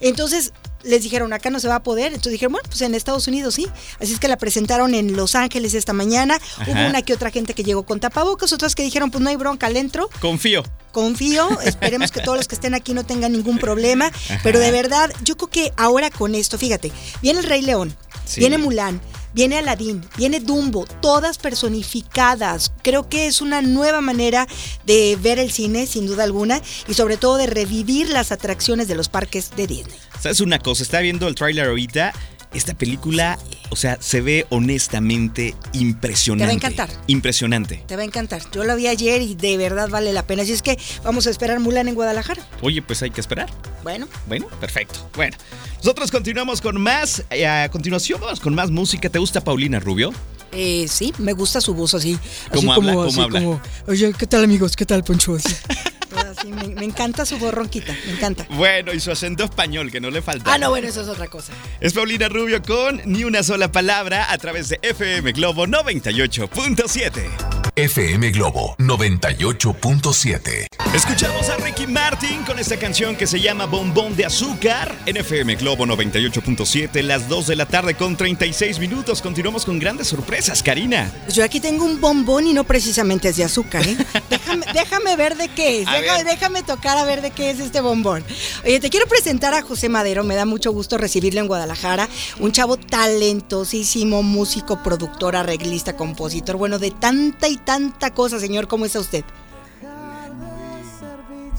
Entonces 0.00 0.52
les 0.84 1.02
dijeron, 1.02 1.32
acá 1.32 1.50
no 1.50 1.60
se 1.60 1.68
va 1.68 1.76
a 1.76 1.82
poder. 1.82 2.08
Entonces 2.08 2.32
dijeron, 2.32 2.52
bueno, 2.52 2.68
pues 2.68 2.80
en 2.82 2.94
Estados 2.94 3.26
Unidos 3.28 3.54
sí. 3.54 3.66
Así 4.00 4.12
es 4.12 4.20
que 4.20 4.28
la 4.28 4.36
presentaron 4.36 4.94
en 4.94 5.16
Los 5.16 5.34
Ángeles 5.34 5.74
esta 5.74 5.92
mañana. 5.92 6.38
Hubo 6.66 6.86
una 6.86 7.02
que 7.02 7.12
otra 7.14 7.30
gente 7.30 7.54
que 7.54 7.64
llegó 7.64 7.84
con 7.84 8.00
tapabocas, 8.00 8.52
otras 8.52 8.74
que 8.74 8.82
dijeron, 8.82 9.10
pues 9.10 9.22
no 9.22 9.30
hay 9.30 9.36
bronca, 9.36 9.68
le 9.70 9.80
entro. 9.80 10.08
Confío. 10.20 10.62
Confío, 10.92 11.60
esperemos 11.64 12.10
que 12.12 12.20
todos 12.20 12.36
los 12.36 12.48
que 12.48 12.54
estén 12.54 12.74
aquí 12.74 12.92
no 12.94 13.04
tengan 13.04 13.32
ningún 13.32 13.58
problema, 13.58 14.10
pero 14.42 14.58
de 14.58 14.70
verdad, 14.70 15.10
yo 15.22 15.36
creo 15.36 15.48
que 15.48 15.72
ahora 15.76 16.10
con 16.10 16.34
esto, 16.34 16.58
fíjate, 16.58 16.92
viene 17.22 17.40
el 17.40 17.46
Rey 17.46 17.62
León, 17.62 17.96
Sí. 18.26 18.40
viene 18.40 18.58
Mulan, 18.58 19.00
viene 19.34 19.58
Aladdin, 19.58 20.04
viene 20.16 20.40
Dumbo, 20.40 20.86
todas 21.00 21.38
personificadas. 21.38 22.72
Creo 22.82 23.08
que 23.08 23.26
es 23.26 23.40
una 23.40 23.62
nueva 23.62 24.00
manera 24.00 24.46
de 24.86 25.18
ver 25.20 25.38
el 25.38 25.50
cine, 25.50 25.86
sin 25.86 26.06
duda 26.06 26.24
alguna, 26.24 26.60
y 26.88 26.94
sobre 26.94 27.16
todo 27.16 27.36
de 27.36 27.46
revivir 27.46 28.10
las 28.10 28.32
atracciones 28.32 28.88
de 28.88 28.94
los 28.94 29.08
parques 29.08 29.50
de 29.56 29.66
Disney. 29.66 29.96
¿Sabes 30.20 30.40
una 30.40 30.58
cosa? 30.58 30.82
Estaba 30.82 31.02
viendo 31.02 31.28
el 31.28 31.34
tráiler 31.34 31.68
ahorita. 31.68 32.12
Esta 32.54 32.74
película, 32.74 33.38
o 33.72 33.76
sea, 33.76 33.96
se 34.00 34.20
ve 34.20 34.46
honestamente 34.50 35.54
impresionante. 35.72 36.42
Te 36.44 36.46
va 36.46 36.52
a 36.52 36.54
encantar. 36.54 37.02
Impresionante. 37.06 37.82
Te 37.86 37.96
va 37.96 38.02
a 38.02 38.04
encantar. 38.04 38.42
Yo 38.52 38.64
lo 38.64 38.76
vi 38.76 38.86
ayer 38.86 39.22
y 39.22 39.34
de 39.34 39.56
verdad 39.56 39.88
vale 39.88 40.12
la 40.12 40.26
pena. 40.26 40.42
Así 40.42 40.52
es 40.52 40.60
que 40.60 40.78
vamos 41.02 41.26
a 41.26 41.30
esperar 41.30 41.58
Mulan 41.60 41.88
en 41.88 41.94
Guadalajara. 41.94 42.46
Oye, 42.60 42.82
pues 42.82 43.02
hay 43.02 43.10
que 43.10 43.20
esperar. 43.22 43.48
Bueno, 43.82 44.06
Bueno, 44.26 44.46
perfecto. 44.60 45.08
Bueno, 45.16 45.36
nosotros 45.78 46.10
continuamos 46.10 46.60
con 46.60 46.80
más. 46.80 47.24
eh, 47.30 47.46
a 47.46 47.68
continuación 47.70 48.20
vamos 48.20 48.40
con 48.40 48.54
más 48.54 48.70
música. 48.70 49.08
¿Te 49.08 49.18
gusta 49.18 49.42
Paulina 49.42 49.80
Rubio? 49.80 50.12
eh, 50.54 50.86
sí, 50.86 51.14
me 51.16 51.32
gusta 51.32 51.62
su 51.62 51.72
voz 51.72 51.94
así. 51.94 52.18
¿Cómo 52.52 52.72
así 52.72 52.80
habla? 52.80 52.92
como, 52.92 53.06
¿Cómo 53.06 53.08
así 53.10 53.20
habla? 53.22 53.40
como, 53.40 53.60
Oye, 53.86 54.12
¿qué 54.12 54.26
tal 54.26 54.44
amigos? 54.44 54.76
¿Qué 54.76 54.84
tal 54.84 55.02
Poncho? 55.02 55.36
Así, 56.16 56.48
me, 56.48 56.68
me 56.68 56.84
encanta 56.84 57.24
su 57.24 57.38
voz 57.38 57.52
ronquita, 57.54 57.94
me 58.06 58.12
encanta. 58.12 58.46
Bueno, 58.50 58.92
y 58.92 59.00
su 59.00 59.10
acento 59.10 59.44
español, 59.44 59.90
que 59.90 60.00
no 60.00 60.10
le 60.10 60.22
falta. 60.22 60.52
Ah, 60.52 60.58
no, 60.58 60.70
bueno, 60.70 60.88
eso 60.88 61.02
es 61.02 61.08
otra 61.08 61.28
cosa. 61.28 61.52
Es 61.80 61.92
Paulina 61.92 62.28
Rubio 62.28 62.62
con 62.62 63.00
Ni 63.04 63.24
una 63.24 63.42
sola 63.42 63.70
palabra 63.72 64.30
a 64.32 64.38
través 64.38 64.68
de 64.68 64.78
FM 64.82 65.32
Globo 65.32 65.66
98.7. 65.66 67.61
FM 67.74 68.32
Globo 68.32 68.76
98.7. 68.76 70.66
Escuchamos 70.94 71.48
a 71.48 71.56
Ricky 71.56 71.86
Martin 71.86 72.42
con 72.44 72.58
esta 72.58 72.76
canción 72.76 73.16
que 73.16 73.26
se 73.26 73.40
llama 73.40 73.64
Bombón 73.64 74.14
de 74.14 74.26
Azúcar 74.26 74.94
en 75.06 75.16
FM 75.16 75.54
Globo 75.54 75.86
98.7, 75.86 77.00
las 77.00 77.30
2 77.30 77.46
de 77.46 77.56
la 77.56 77.64
tarde 77.64 77.94
con 77.94 78.14
36 78.14 78.78
minutos. 78.78 79.22
Continuamos 79.22 79.64
con 79.64 79.78
grandes 79.78 80.08
sorpresas, 80.08 80.62
Karina. 80.62 81.10
Pues 81.24 81.34
yo 81.34 81.42
aquí 81.42 81.60
tengo 81.60 81.86
un 81.86 81.98
bombón 81.98 82.46
y 82.46 82.52
no 82.52 82.64
precisamente 82.64 83.30
es 83.30 83.36
de 83.36 83.44
azúcar, 83.44 83.88
¿eh? 83.88 83.96
Déjame, 84.28 84.66
déjame 84.74 85.16
ver 85.16 85.38
de 85.38 85.48
qué 85.48 85.80
es, 85.80 85.86
déjame, 85.86 86.24
ver. 86.24 86.26
déjame 86.26 86.62
tocar 86.62 86.98
a 86.98 87.06
ver 87.06 87.22
de 87.22 87.30
qué 87.30 87.48
es 87.48 87.58
este 87.58 87.80
bombón. 87.80 88.22
Oye, 88.66 88.80
te 88.80 88.90
quiero 88.90 89.06
presentar 89.06 89.54
a 89.54 89.62
José 89.62 89.88
Madero, 89.88 90.24
me 90.24 90.34
da 90.34 90.44
mucho 90.44 90.72
gusto 90.72 90.98
recibirlo 90.98 91.40
en 91.40 91.46
Guadalajara, 91.46 92.06
un 92.38 92.52
chavo 92.52 92.76
talentosísimo, 92.76 94.22
músico, 94.22 94.82
productor, 94.82 95.36
arreglista, 95.36 95.96
compositor, 95.96 96.56
bueno, 96.56 96.78
de 96.78 96.90
tanta 96.90 97.48
y 97.48 97.61
tanta 97.64 98.12
cosa, 98.12 98.38
señor, 98.40 98.68
¿cómo 98.68 98.84
está 98.86 99.00
usted? 99.00 99.24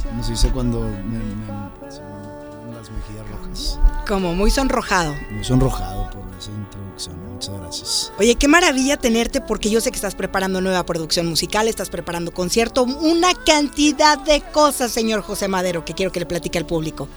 Como 0.10 0.24
se 0.24 0.32
dice 0.32 0.50
cuando 0.52 0.82
me, 0.82 0.90
me- 0.90 2.74
las 2.76 2.90
mejillas 2.92 3.28
rojas. 3.32 3.80
Como 4.08 4.34
muy 4.36 4.52
sonrojado. 4.52 5.14
Muy 5.32 5.44
sonrojado 5.44 6.10
por 6.12 6.22
esa 6.38 6.52
introducción. 6.52 7.34
Muchas 7.34 7.56
gracias. 7.60 8.14
Oye, 8.20 8.36
qué 8.36 8.48
maravilla 8.48 8.98
tenerte 8.98 9.42
porque 9.42 9.70
yo 9.70 9.82
sé 9.82 9.92
que 9.92 9.96
estás 9.96 10.16
preparando 10.16 10.62
nueva 10.62 10.86
producción 10.86 11.28
musical, 11.28 11.68
estás 11.68 11.90
preparando 11.90 12.32
concierto, 12.32 12.84
una 12.84 13.34
cantidad 13.34 14.18
de 14.18 14.42
cosas, 14.42 14.92
señor 14.92 15.22
José 15.22 15.48
Madero, 15.48 15.84
que 15.84 15.94
quiero 15.94 16.12
que 16.12 16.20
le 16.20 16.26
platique 16.26 16.58
al 16.58 16.66
público. 16.66 17.08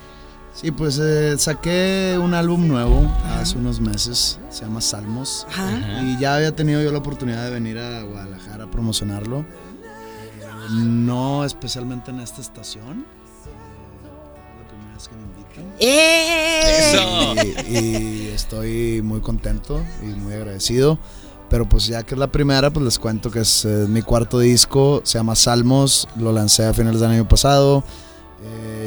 Sí, 0.59 0.71
pues 0.71 0.99
eh, 0.99 1.37
saqué 1.39 2.19
un 2.21 2.33
álbum 2.33 2.67
nuevo 2.67 3.03
hace 3.39 3.59
unos 3.59 3.79
meses. 3.81 4.39
Se 4.51 4.65
llama 4.65 4.81
Salmos. 4.81 5.47
Ajá. 5.51 6.03
Y 6.03 6.19
ya 6.19 6.37
había 6.37 6.57
tenido 6.57 6.81
yo 6.83 6.91
la 6.93 6.99
oportunidad 6.99 7.45
de 7.45 7.51
venir 7.51 7.79
a 7.79 8.03
Guadalajara 8.03 8.65
a 8.65 8.71
promocionarlo. 8.71 9.41
Eh, 9.41 9.45
No 10.71 11.45
especialmente 11.45 12.11
en 12.11 12.21
esta 12.21 12.41
estación. 12.41 13.05
Eh, 13.45 14.09
La 14.63 14.69
primera 14.69 14.95
vez 14.95 15.09
que 15.09 15.15
me 15.15 15.23
invitan. 15.25 15.75
¡Eh! 15.79 16.93
Eso. 16.95 17.71
y, 17.71 18.27
y 18.27 18.29
estoy 18.35 19.03
muy 19.03 19.21
contento 19.21 19.83
y 20.03 20.07
muy 20.07 20.35
agradecido 20.35 20.99
pero 21.49 21.69
pues 21.69 21.87
ya 21.87 22.03
que 22.03 22.17
es 22.17 22.19
la 22.19 22.27
primera, 22.33 22.73
pues 22.73 22.85
les 22.85 22.99
cuento 22.99 23.31
que 23.31 23.39
es 23.39 23.65
eh, 23.65 23.87
mi 23.89 24.03
cuarto 24.03 24.41
disco, 24.41 25.01
se 25.05 25.17
llama 25.17 25.37
Salmos, 25.37 26.09
lo 26.17 26.33
lancé 26.33 26.65
a 26.67 26.75
finales 26.75 27.01
del 27.01 27.09
año 27.13 27.29
pasado. 27.29 27.85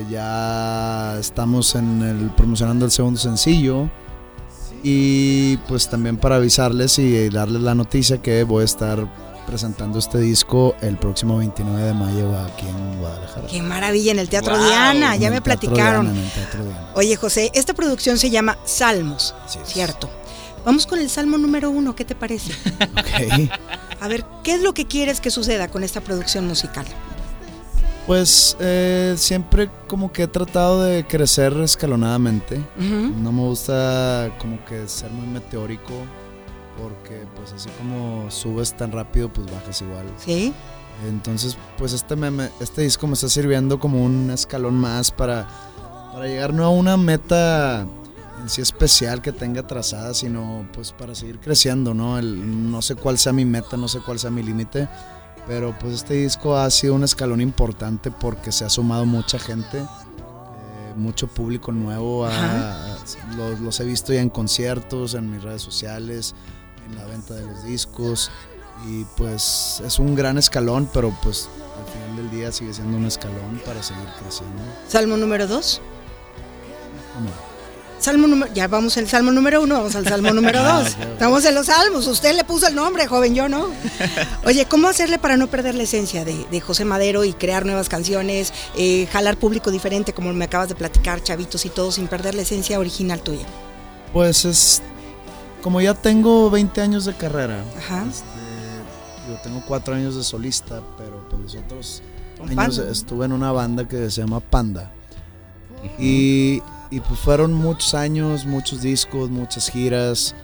Ya 0.10 1.18
estamos 1.20 1.76
en 1.76 2.02
el, 2.02 2.30
promocionando 2.32 2.86
el 2.86 2.92
segundo 2.92 3.20
sencillo. 3.20 3.90
Y 4.84 5.58
pues 5.68 5.90
también 5.90 6.18
para 6.18 6.38
avisarles 6.38 6.98
y 7.00 7.30
darles 7.30 7.62
la 7.62 7.76
noticia 7.76 8.22
que 8.22 8.44
voy 8.44 8.62
a 8.62 8.66
estar 8.66 9.08
presentando 9.46 10.00
este 10.00 10.20
disco 10.20 10.76
el 10.82 10.96
próximo 10.98 11.38
29 11.38 11.82
de 11.82 11.94
mayo 11.94 12.38
aquí 12.40 12.68
en 12.68 13.00
Guadalajara. 13.00 13.48
Qué 13.48 13.62
maravilla 13.62 14.12
en 14.12 14.20
el 14.20 14.30
Teatro 14.30 14.56
Wow. 14.56 14.66
Diana, 14.66 15.16
ya 15.16 15.32
me 15.32 15.42
platicaron. 15.42 16.06
Diana, 16.06 16.20
en 16.20 16.26
el 16.26 16.32
Teatro 16.32 16.64
Diana. 16.64 16.92
Oye, 16.96 17.16
José, 17.16 17.52
esta 17.54 17.74
producción 17.74 18.18
se 18.18 18.30
llama 18.30 18.58
Salmos. 18.64 19.36
¿cierto? 19.66 20.10
Vamos 20.66 20.86
con 20.86 21.00
el 21.00 21.10
salmo 21.10 21.38
número 21.38 21.70
uno, 21.72 21.96
¿qué 21.96 22.06
te 22.06 22.16
parece? 22.16 22.54
Ok. 22.82 23.50
A 24.02 24.08
ver, 24.08 24.24
¿qué 24.44 24.54
es 24.54 24.62
lo 24.62 24.74
que 24.74 24.86
quieres 24.86 25.20
que 25.20 25.30
suceda 25.30 25.68
con 25.68 25.84
esta 25.84 26.00
producción 26.00 26.48
musical? 26.48 26.86
Pues 28.10 28.58
eh, 28.60 29.14
siempre 29.18 29.70
como 29.86 30.12
que 30.12 30.24
he 30.24 30.28
tratado 30.28 30.82
de 30.84 31.06
crecer 31.06 31.54
escalonadamente. 31.58 32.60
No 33.22 33.32
me 33.32 33.42
gusta 33.44 34.32
como 34.40 34.66
que 34.66 34.88
ser 34.88 35.12
muy 35.12 35.28
meteórico 35.28 35.94
porque 36.82 37.22
pues 37.36 37.54
así 37.54 37.70
como 37.78 38.32
subes 38.32 38.76
tan 38.76 38.92
rápido 38.92 39.32
pues 39.32 39.46
bajas 39.52 39.84
igual. 39.84 40.06
¿Sí? 40.18 40.52
Entonces 41.08 41.56
pues 41.78 41.94
este, 41.94 42.16
este 42.60 42.82
disco 42.82 43.06
me 43.06 43.14
está 43.14 43.30
sirviendo 43.30 43.80
como 43.80 44.04
un 44.04 44.32
escalón 44.32 44.74
más 44.74 45.12
para, 45.12 45.48
para 46.12 46.26
llegar 46.26 46.52
no 46.52 46.64
a 46.66 46.70
una 46.72 46.98
meta 46.98 47.82
en 48.42 48.50
sí 48.50 48.64
especial 48.64 49.22
que 49.22 49.34
tenga 49.34 49.68
trazada, 49.68 50.16
sino 50.16 50.68
pues 50.74 50.94
para 50.94 51.14
seguir 51.14 51.40
creciendo, 51.40 51.94
¿no? 51.94 52.18
El- 52.18 52.72
no 52.72 52.82
sé 52.82 52.96
cuál 52.96 53.20
sea 53.20 53.34
mi 53.34 53.46
meta, 53.46 53.78
no 53.78 53.88
sé 53.88 54.00
cuál 54.00 54.18
sea 54.18 54.32
mi 54.32 54.42
límite, 54.42 54.90
pero 55.50 55.74
pues 55.80 55.96
este 55.96 56.14
disco 56.14 56.56
ha 56.56 56.70
sido 56.70 56.94
un 56.94 57.04
escalón 57.04 57.42
importante 57.42 58.12
porque 58.12 58.52
se 58.52 58.66
ha 58.66 58.70
sumado 58.70 59.06
mucha 59.08 59.40
gente, 59.40 59.80
eh, 59.80 60.94
mucho 60.96 61.26
público 61.28 61.72
nuevo, 61.72 62.28
a- 62.28 62.96
los, 63.36 63.60
los 63.60 63.80
he 63.80 63.84
visto 63.86 64.14
ya 64.14 64.22
en 64.22 64.30
conciertos, 64.30 65.16
en 65.16 65.32
mis 65.32 65.42
redes 65.42 65.64
sociales, 65.64 66.36
en 66.88 66.96
la 66.96 67.06
venta 67.06 67.34
de 67.34 67.46
los 67.48 67.64
discos 67.64 68.30
y 68.88 69.04
pues 69.18 69.82
es 69.84 69.98
un 69.98 70.14
gran 70.14 70.38
escalón, 70.38 70.88
pero 70.94 71.12
pues 71.24 71.50
al 71.84 71.92
final 71.94 72.16
del 72.18 72.30
día 72.30 72.52
sigue 72.52 72.72
siendo 72.72 72.96
un 72.98 73.06
escalón 73.06 73.60
para 73.66 73.82
seguir 73.82 74.06
creciendo. 74.22 74.62
Salmo 74.88 75.18
número 75.18 75.48
dos. 75.48 75.82
¿Cómo? 77.16 77.49
Salmo 78.00 78.28
número, 78.28 78.54
ya 78.54 78.68
vamos 78.68 78.98
al 78.98 79.08
salmo 79.10 79.32
número 79.32 79.62
uno, 79.62 79.76
vamos 79.76 79.96
al 79.96 80.08
salmo 80.08 80.32
número 80.34 80.64
dos. 80.64 80.88
Estamos 80.98 81.44
en 81.46 81.54
los 81.56 81.66
salmos, 81.66 82.08
usted 82.08 82.34
le 82.36 82.44
puso 82.46 82.68
el 82.68 82.76
nombre, 82.76 83.08
joven, 83.08 83.36
yo 83.36 83.50
no. 83.50 83.68
Oye, 84.46 84.66
¿cómo 84.66 84.88
hacerle 84.88 85.20
para 85.20 85.36
no 85.36 85.48
perder 85.48 85.76
la 85.76 85.84
esencia 85.84 86.24
de, 86.24 86.46
de 86.50 86.62
José 86.62 86.86
Madero 86.86 87.26
y 87.26 87.34
crear 87.34 87.66
nuevas 87.66 87.90
canciones, 87.90 88.54
eh, 88.78 89.08
jalar 89.12 89.38
público 89.38 89.70
diferente, 89.70 90.14
como 90.14 90.32
me 90.32 90.46
acabas 90.46 90.70
de 90.70 90.76
platicar, 90.76 91.22
chavitos 91.22 91.66
y 91.66 91.70
todo, 91.70 91.92
sin 91.92 92.08
perder 92.08 92.36
la 92.36 92.44
esencia 92.44 92.80
original 92.80 93.22
tuya? 93.22 93.46
Pues 94.14 94.46
es 94.46 94.82
como 95.62 95.82
ya 95.82 95.94
tengo 95.94 96.50
20 96.50 96.80
años 96.82 97.06
de 97.06 97.14
carrera. 97.16 97.64
Ajá. 97.78 98.06
este, 98.10 98.26
yo 99.30 99.42
tengo 99.44 99.62
4 99.68 99.96
años 99.96 100.16
de 100.16 100.24
solista, 100.24 100.82
pero 100.98 101.28
pues 101.30 101.42
los 101.42 101.56
otros 101.56 102.02
Con 102.38 102.48
años 102.58 102.78
Panda. 102.78 102.92
estuve 102.92 103.26
en 103.26 103.34
una 103.34 103.52
banda 103.52 103.86
que 103.88 104.10
se 104.10 104.22
llama 104.22 104.40
Panda. 104.40 104.92
Y, 105.98 106.62
y, 106.90 107.00
pues 107.00 107.20
fueron 107.20 107.54
muchos 107.54 107.94
años, 107.94 108.46
muchos 108.46 108.82
discos, 108.82 109.30
muchas 109.30 109.70
giras. 109.70 110.36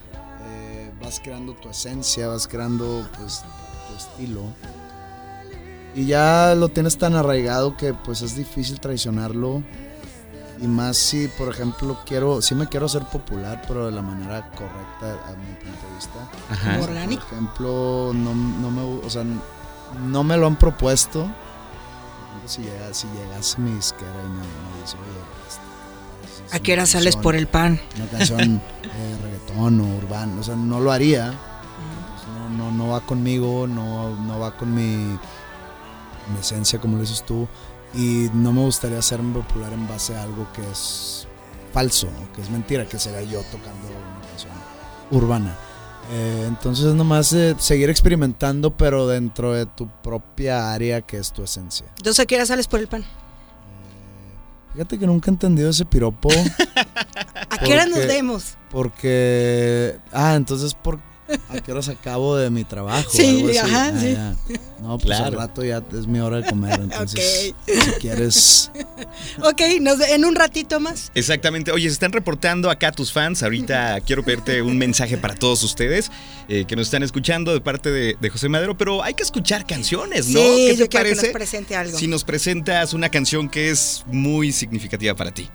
eh, 0.48 0.92
vas 1.02 1.20
creando 1.20 1.54
tu 1.54 1.70
esencia, 1.70 2.28
vas 2.28 2.48
creando 2.48 3.08
pues 3.18 3.44
tu 3.90 3.96
estilo. 3.96 4.42
Y 5.96 6.06
ya 6.08 6.54
lo 6.56 6.70
tienes 6.70 6.98
tan 6.98 7.16
arraigado 7.16 7.78
que 7.78 7.94
pues 7.94 8.22
es 8.22 8.36
difícil 8.36 8.80
traicionarlo. 8.80 9.64
Y 10.62 10.68
más 10.68 10.96
si, 10.98 11.28
por 11.28 11.50
ejemplo, 11.50 11.98
quiero, 12.06 12.42
sí 12.42 12.56
me 12.56 12.68
quiero 12.68 12.86
hacer 12.86 13.04
popular, 13.04 13.62
pero 13.68 13.88
de 13.88 13.92
la 13.92 14.02
manera 14.02 14.50
correcta 14.52 15.12
a 15.28 15.32
mi 15.36 15.54
punto 15.56 15.88
de 15.88 15.96
vista. 15.96 16.30
Ajá. 16.50 16.80
Por 16.80 16.90
ejemplo, 16.92 18.12
no, 18.14 18.34
no 18.34 18.72
me, 18.72 18.82
o 19.06 19.10
sea, 19.10 19.24
no 20.06 20.24
me 20.24 20.38
lo 20.38 20.48
han 20.48 20.56
propuesto. 20.58 21.22
Por 21.24 21.30
ejemplo, 21.30 22.48
Si, 22.48 22.62
llega, 22.62 22.94
si 22.94 23.08
llegase 23.08 23.60
mi 23.60 23.72
disquera 23.72 24.12
y 24.12 24.30
me, 24.30 24.40
me 24.40 24.82
dice, 24.82 24.96
oye, 24.96 25.22
¿A 26.52 26.60
qué 26.60 26.74
hora 26.74 26.86
sales 26.86 27.16
por 27.16 27.36
el 27.36 27.48
pan? 27.48 27.80
Una 27.96 28.08
canción 28.08 28.62
eh, 28.84 29.18
reggaetón 29.24 29.80
o 29.80 29.98
urbano, 29.98 30.42
o 30.42 30.44
sea, 30.44 30.56
no 30.56 30.80
lo 30.80 30.92
haría. 30.92 31.34
Pues 32.14 32.28
no, 32.38 32.50
no, 32.50 32.72
no 32.72 32.90
va 32.90 33.02
conmigo, 33.02 33.68
no, 33.68 34.16
no 34.16 34.40
va 34.40 34.56
con 34.56 34.74
mi, 34.74 34.96
mi 34.96 36.40
esencia, 36.40 36.80
como 36.80 36.96
lo 36.96 37.02
dices 37.02 37.24
tú. 37.26 37.48
Y 37.94 38.30
no 38.34 38.52
me 38.52 38.62
gustaría 38.62 39.00
hacerme 39.00 39.42
popular 39.42 39.72
en 39.74 39.88
base 39.88 40.16
a 40.16 40.24
algo 40.24 40.48
que 40.54 40.62
es 40.70 41.28
falso, 41.74 42.08
que 42.36 42.42
es 42.42 42.50
mentira, 42.50 42.86
que 42.86 43.00
será 43.00 43.22
yo 43.22 43.42
tocando 43.44 43.88
una 43.88 44.28
canción 44.30 44.54
urbana. 45.12 45.56
Eh, 46.12 46.46
entonces 46.48 46.86
es 46.86 46.94
nomás 46.94 47.34
eh, 47.34 47.56
seguir 47.58 47.90
experimentando, 47.90 48.76
pero 48.76 49.08
dentro 49.08 49.54
de 49.54 49.66
tu 49.66 49.88
propia 50.02 50.72
área, 50.72 51.02
que 51.02 51.18
es 51.18 51.32
tu 51.32 51.44
esencia. 51.44 51.88
Entonces, 51.98 52.20
¿a 52.20 52.26
qué 52.26 52.36
hora 52.36 52.46
sales 52.46 52.68
por 52.68 52.80
el 52.80 52.88
pan? 52.88 53.06
Fíjate 54.76 55.00
que 55.00 55.08
nunca 55.08 55.32
he 55.32 55.34
entendido 55.34 55.70
ese 55.70 55.86
piropo. 55.86 56.28
¿A 57.50 57.58
qué 57.60 57.72
hora 57.72 57.86
nos 57.86 58.06
vemos? 58.06 58.58
Porque. 58.70 59.98
Ah, 60.12 60.36
entonces 60.36 60.74
por. 60.74 61.00
¿A 61.50 61.60
qué 61.60 61.72
horas 61.72 61.90
acabo 61.90 62.36
de 62.38 62.50
mi 62.50 62.64
trabajo? 62.64 63.10
Sí, 63.12 63.28
Algo 63.28 63.48
así. 63.50 63.58
ajá, 63.58 63.92
Ah, 63.96 64.00
sí. 64.00 64.14
ya. 64.14 64.36
No, 64.82 64.98
pues 65.00 65.20
al 65.20 65.34
rato 65.34 65.64
ya 65.64 65.82
es 65.98 66.06
mi 66.06 66.20
hora 66.20 66.38
de 66.42 66.50
comer. 66.50 66.80
Entonces, 66.80 67.54
Ok. 67.68 67.70
si 67.84 67.92
quieres. 68.00 68.72
Ok, 69.42 69.62
nos, 69.82 70.00
en 70.02 70.26
un 70.26 70.36
ratito 70.36 70.80
más. 70.80 71.12
Exactamente. 71.16 71.72
Oye, 71.72 71.88
se 71.88 71.94
están 71.94 72.12
reportando 72.12 72.70
acá 72.70 72.92
tus 72.92 73.12
fans. 73.12 73.44
Ahorita 73.44 74.00
quiero 74.02 74.24
pedirte 74.24 74.62
un 74.62 74.78
mensaje 74.78 75.18
para 75.18 75.36
todos 75.36 75.64
ustedes 75.64 76.12
eh, 76.48 76.66
que 76.68 76.76
nos 76.76 76.88
están 76.88 77.02
escuchando 77.04 77.54
de 77.54 77.62
parte 77.62 77.92
de, 77.92 78.18
de 78.20 78.30
José 78.30 78.50
Madero, 78.50 78.78
pero 78.78 79.04
hay 79.04 79.14
que 79.14 79.24
escuchar 79.24 79.66
canciones, 79.66 80.28
¿no? 80.28 80.40
Sí, 80.40 80.68
¿Qué 80.70 80.76
yo 80.76 80.84
te 80.86 80.90
quiero 80.90 80.90
que 80.90 80.98
parece? 81.16 81.22
nos 81.28 81.34
presente 81.34 81.76
algo. 81.76 81.98
Si 81.98 82.08
nos 82.08 82.24
presentas 82.24 82.94
una 82.94 83.10
canción 83.10 83.50
que 83.50 83.70
es 83.70 84.04
muy 84.08 84.52
significativa 84.52 85.16
para 85.16 85.32
ti. 85.32 85.50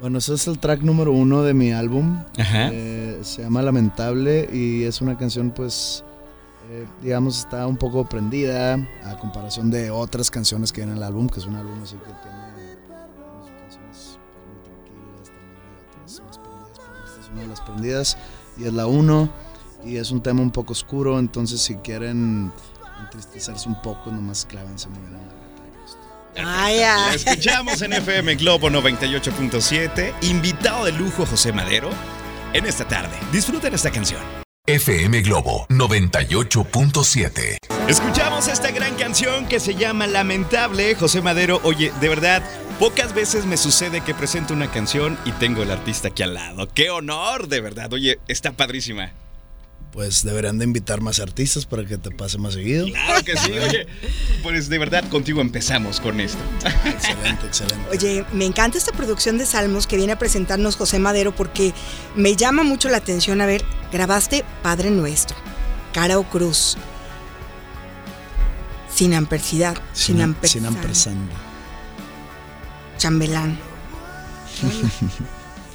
Bueno, 0.00 0.18
ese 0.18 0.34
es 0.34 0.46
el 0.48 0.58
track 0.58 0.82
número 0.82 1.12
uno 1.12 1.42
de 1.42 1.54
mi 1.54 1.72
álbum. 1.72 2.22
Ajá. 2.38 2.68
Eh, 2.72 3.20
se 3.22 3.42
llama 3.42 3.62
Lamentable 3.62 4.48
y 4.52 4.84
es 4.84 5.00
una 5.00 5.16
canción, 5.16 5.50
pues. 5.50 6.04
eh, 6.70 6.86
digamos, 7.02 7.38
está 7.38 7.66
un 7.66 7.76
poco 7.76 8.06
prendida 8.08 8.74
a 9.04 9.18
comparación 9.18 9.70
de 9.70 9.90
otras 9.90 10.30
canciones 10.30 10.72
que 10.72 10.82
hay 10.82 10.88
en 10.88 10.96
el 10.96 11.02
álbum, 11.02 11.28
que 11.28 11.40
es 11.40 11.46
un 11.46 11.54
álbum 11.56 11.80
así 11.82 11.96
que 11.96 12.04
tiene 12.04 12.74
digamos, 12.86 13.50
canciones 13.60 14.18
muy 14.46 14.62
tranquilas 14.64 15.30
también 15.30 15.62
hay 15.62 15.84
otras 15.86 16.20
más 16.24 16.38
prendidas, 16.38 16.80
pero 16.82 17.04
esta 17.06 17.20
es 17.20 17.28
una 17.30 17.40
de 17.42 17.46
las 17.48 17.60
prendidas 17.60 18.16
y 18.58 18.64
es 18.64 18.72
la 18.72 18.86
uno 18.86 19.28
y 19.84 19.96
es 19.96 20.10
un 20.10 20.22
tema 20.22 20.40
un 20.42 20.50
poco 20.50 20.72
oscuro, 20.72 21.18
entonces 21.18 21.60
si 21.60 21.76
quieren 21.76 22.50
entristecerse 23.02 23.68
un 23.68 23.80
poco, 23.82 24.10
nomás 24.10 24.44
clávense 24.46 24.88
muy 24.88 25.00
bien 25.00 25.14
en 25.14 25.28
la. 25.28 25.43
Ah, 26.36 26.70
ya. 26.72 26.96
La 27.08 27.14
escuchamos 27.14 27.82
en 27.82 27.92
FM 27.92 28.36
Globo 28.36 28.70
98.7. 28.70 30.14
Invitado 30.22 30.84
de 30.86 30.92
lujo 30.92 31.26
José 31.26 31.52
Madero 31.52 31.90
en 32.52 32.66
esta 32.66 32.86
tarde. 32.86 33.16
Disfruten 33.32 33.74
esta 33.74 33.90
canción. 33.90 34.20
FM 34.66 35.20
Globo 35.20 35.66
98.7. 35.68 37.58
Escuchamos 37.86 38.48
esta 38.48 38.70
gran 38.70 38.94
canción 38.94 39.46
que 39.46 39.60
se 39.60 39.74
llama 39.74 40.06
Lamentable, 40.06 40.94
José 40.94 41.20
Madero. 41.20 41.60
Oye, 41.64 41.92
de 42.00 42.08
verdad, 42.08 42.42
pocas 42.78 43.12
veces 43.14 43.44
me 43.44 43.58
sucede 43.58 44.00
que 44.00 44.14
presento 44.14 44.54
una 44.54 44.70
canción 44.70 45.18
y 45.26 45.32
tengo 45.32 45.62
el 45.62 45.70
artista 45.70 46.08
aquí 46.08 46.22
al 46.22 46.32
lado. 46.32 46.66
¡Qué 46.72 46.88
honor, 46.88 47.48
de 47.48 47.60
verdad! 47.60 47.92
Oye, 47.92 48.18
está 48.26 48.52
padrísima. 48.52 49.12
Pues 49.94 50.24
deberían 50.24 50.58
de 50.58 50.64
invitar 50.64 51.00
más 51.00 51.20
artistas 51.20 51.66
para 51.66 51.86
que 51.86 51.96
te 51.96 52.10
pase 52.10 52.36
más 52.36 52.54
seguido. 52.54 52.84
Claro 52.86 53.24
que 53.24 53.36
sí, 53.36 53.52
oye. 53.52 53.86
Pues 54.42 54.68
de 54.68 54.76
verdad, 54.78 55.08
contigo 55.08 55.40
empezamos 55.40 56.00
con 56.00 56.18
esto. 56.18 56.40
Excelente, 56.84 57.46
excelente. 57.46 57.90
Oye, 57.92 58.24
me 58.32 58.44
encanta 58.44 58.76
esta 58.76 58.90
producción 58.90 59.38
de 59.38 59.46
Salmos 59.46 59.86
que 59.86 59.96
viene 59.96 60.12
a 60.12 60.18
presentarnos 60.18 60.74
José 60.74 60.98
Madero 60.98 61.32
porque 61.32 61.72
me 62.16 62.34
llama 62.34 62.64
mucho 62.64 62.88
la 62.88 62.96
atención. 62.96 63.40
A 63.40 63.46
ver, 63.46 63.64
grabaste 63.92 64.44
Padre 64.64 64.90
Nuestro, 64.90 65.36
Cara 65.92 66.18
o 66.18 66.28
Cruz, 66.28 66.76
Sin 68.92 69.14
Ampersidad, 69.14 69.76
Sin, 69.92 70.16
Sin 70.16 70.22
Ampersand, 70.22 70.66
ampersand. 70.66 71.30
Chambelán. 72.98 73.56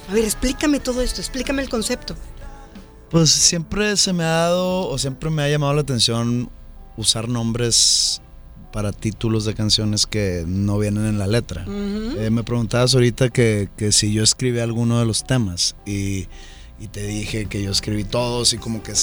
A 0.09 0.13
ver, 0.13 0.25
explícame 0.25 0.81
todo 0.81 1.01
esto, 1.01 1.21
explícame 1.21 1.61
el 1.61 1.69
concepto. 1.69 2.17
Pues 3.09 3.29
siempre 3.31 3.95
se 3.97 4.13
me 4.13 4.23
ha 4.23 4.27
dado 4.27 4.87
o 4.87 4.97
siempre 4.97 5.29
me 5.29 5.43
ha 5.43 5.49
llamado 5.49 5.73
la 5.73 5.81
atención 5.81 6.49
usar 6.97 7.27
nombres 7.29 8.21
para 8.71 8.91
títulos 8.91 9.45
de 9.45 9.55
canciones 9.55 10.05
que 10.05 10.43
no 10.47 10.77
vienen 10.77 11.05
en 11.07 11.17
la 11.17 11.25
letra. 11.27 11.65
Eh, 11.67 12.29
me 12.31 12.43
preguntabas 12.43 12.93
ahorita 12.93 13.29
que, 13.29 13.69
que 13.75 13.91
si 13.91 14.13
yo 14.13 14.21
escribí 14.23 14.59
alguno 14.59 14.99
de 14.99 15.05
los 15.07 15.23
temas 15.25 15.75
y, 15.87 16.27
y 16.79 16.87
te 16.91 17.01
dije 17.07 17.47
que 17.47 17.63
yo 17.63 17.71
escribí 17.71 18.03
todos 18.03 18.53
y 18.53 18.57
como 18.59 18.83
que 18.83 18.93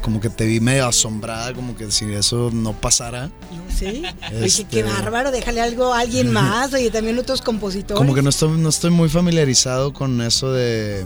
como 0.00 0.20
que 0.22 0.30
te 0.30 0.46
vi 0.46 0.58
medio 0.60 0.86
asombrada, 0.86 1.52
como 1.52 1.76
que 1.76 1.90
si 1.90 2.06
eso 2.14 2.50
no 2.50 2.72
pasara, 2.80 3.30
Sí. 3.76 4.04
Oye, 4.34 4.46
Este- 4.46 4.64
qué 4.64 4.82
bárbaro, 4.84 5.30
déjale 5.32 5.60
algo 5.60 5.92
a 5.92 6.00
alguien 6.00 6.32
más. 6.32 6.72
Oye, 6.72 6.90
también 6.90 7.18
otros 7.18 7.42
compositores. 7.42 7.98
como 7.98 8.14
que 8.14 8.22
no 8.22 8.30
estoy 8.30 8.56
no 8.56 8.68
estoy 8.70 8.90
muy 8.90 9.10
familiarizado 9.10 9.92
con 9.92 10.22
eso 10.22 10.50
de 10.52 11.04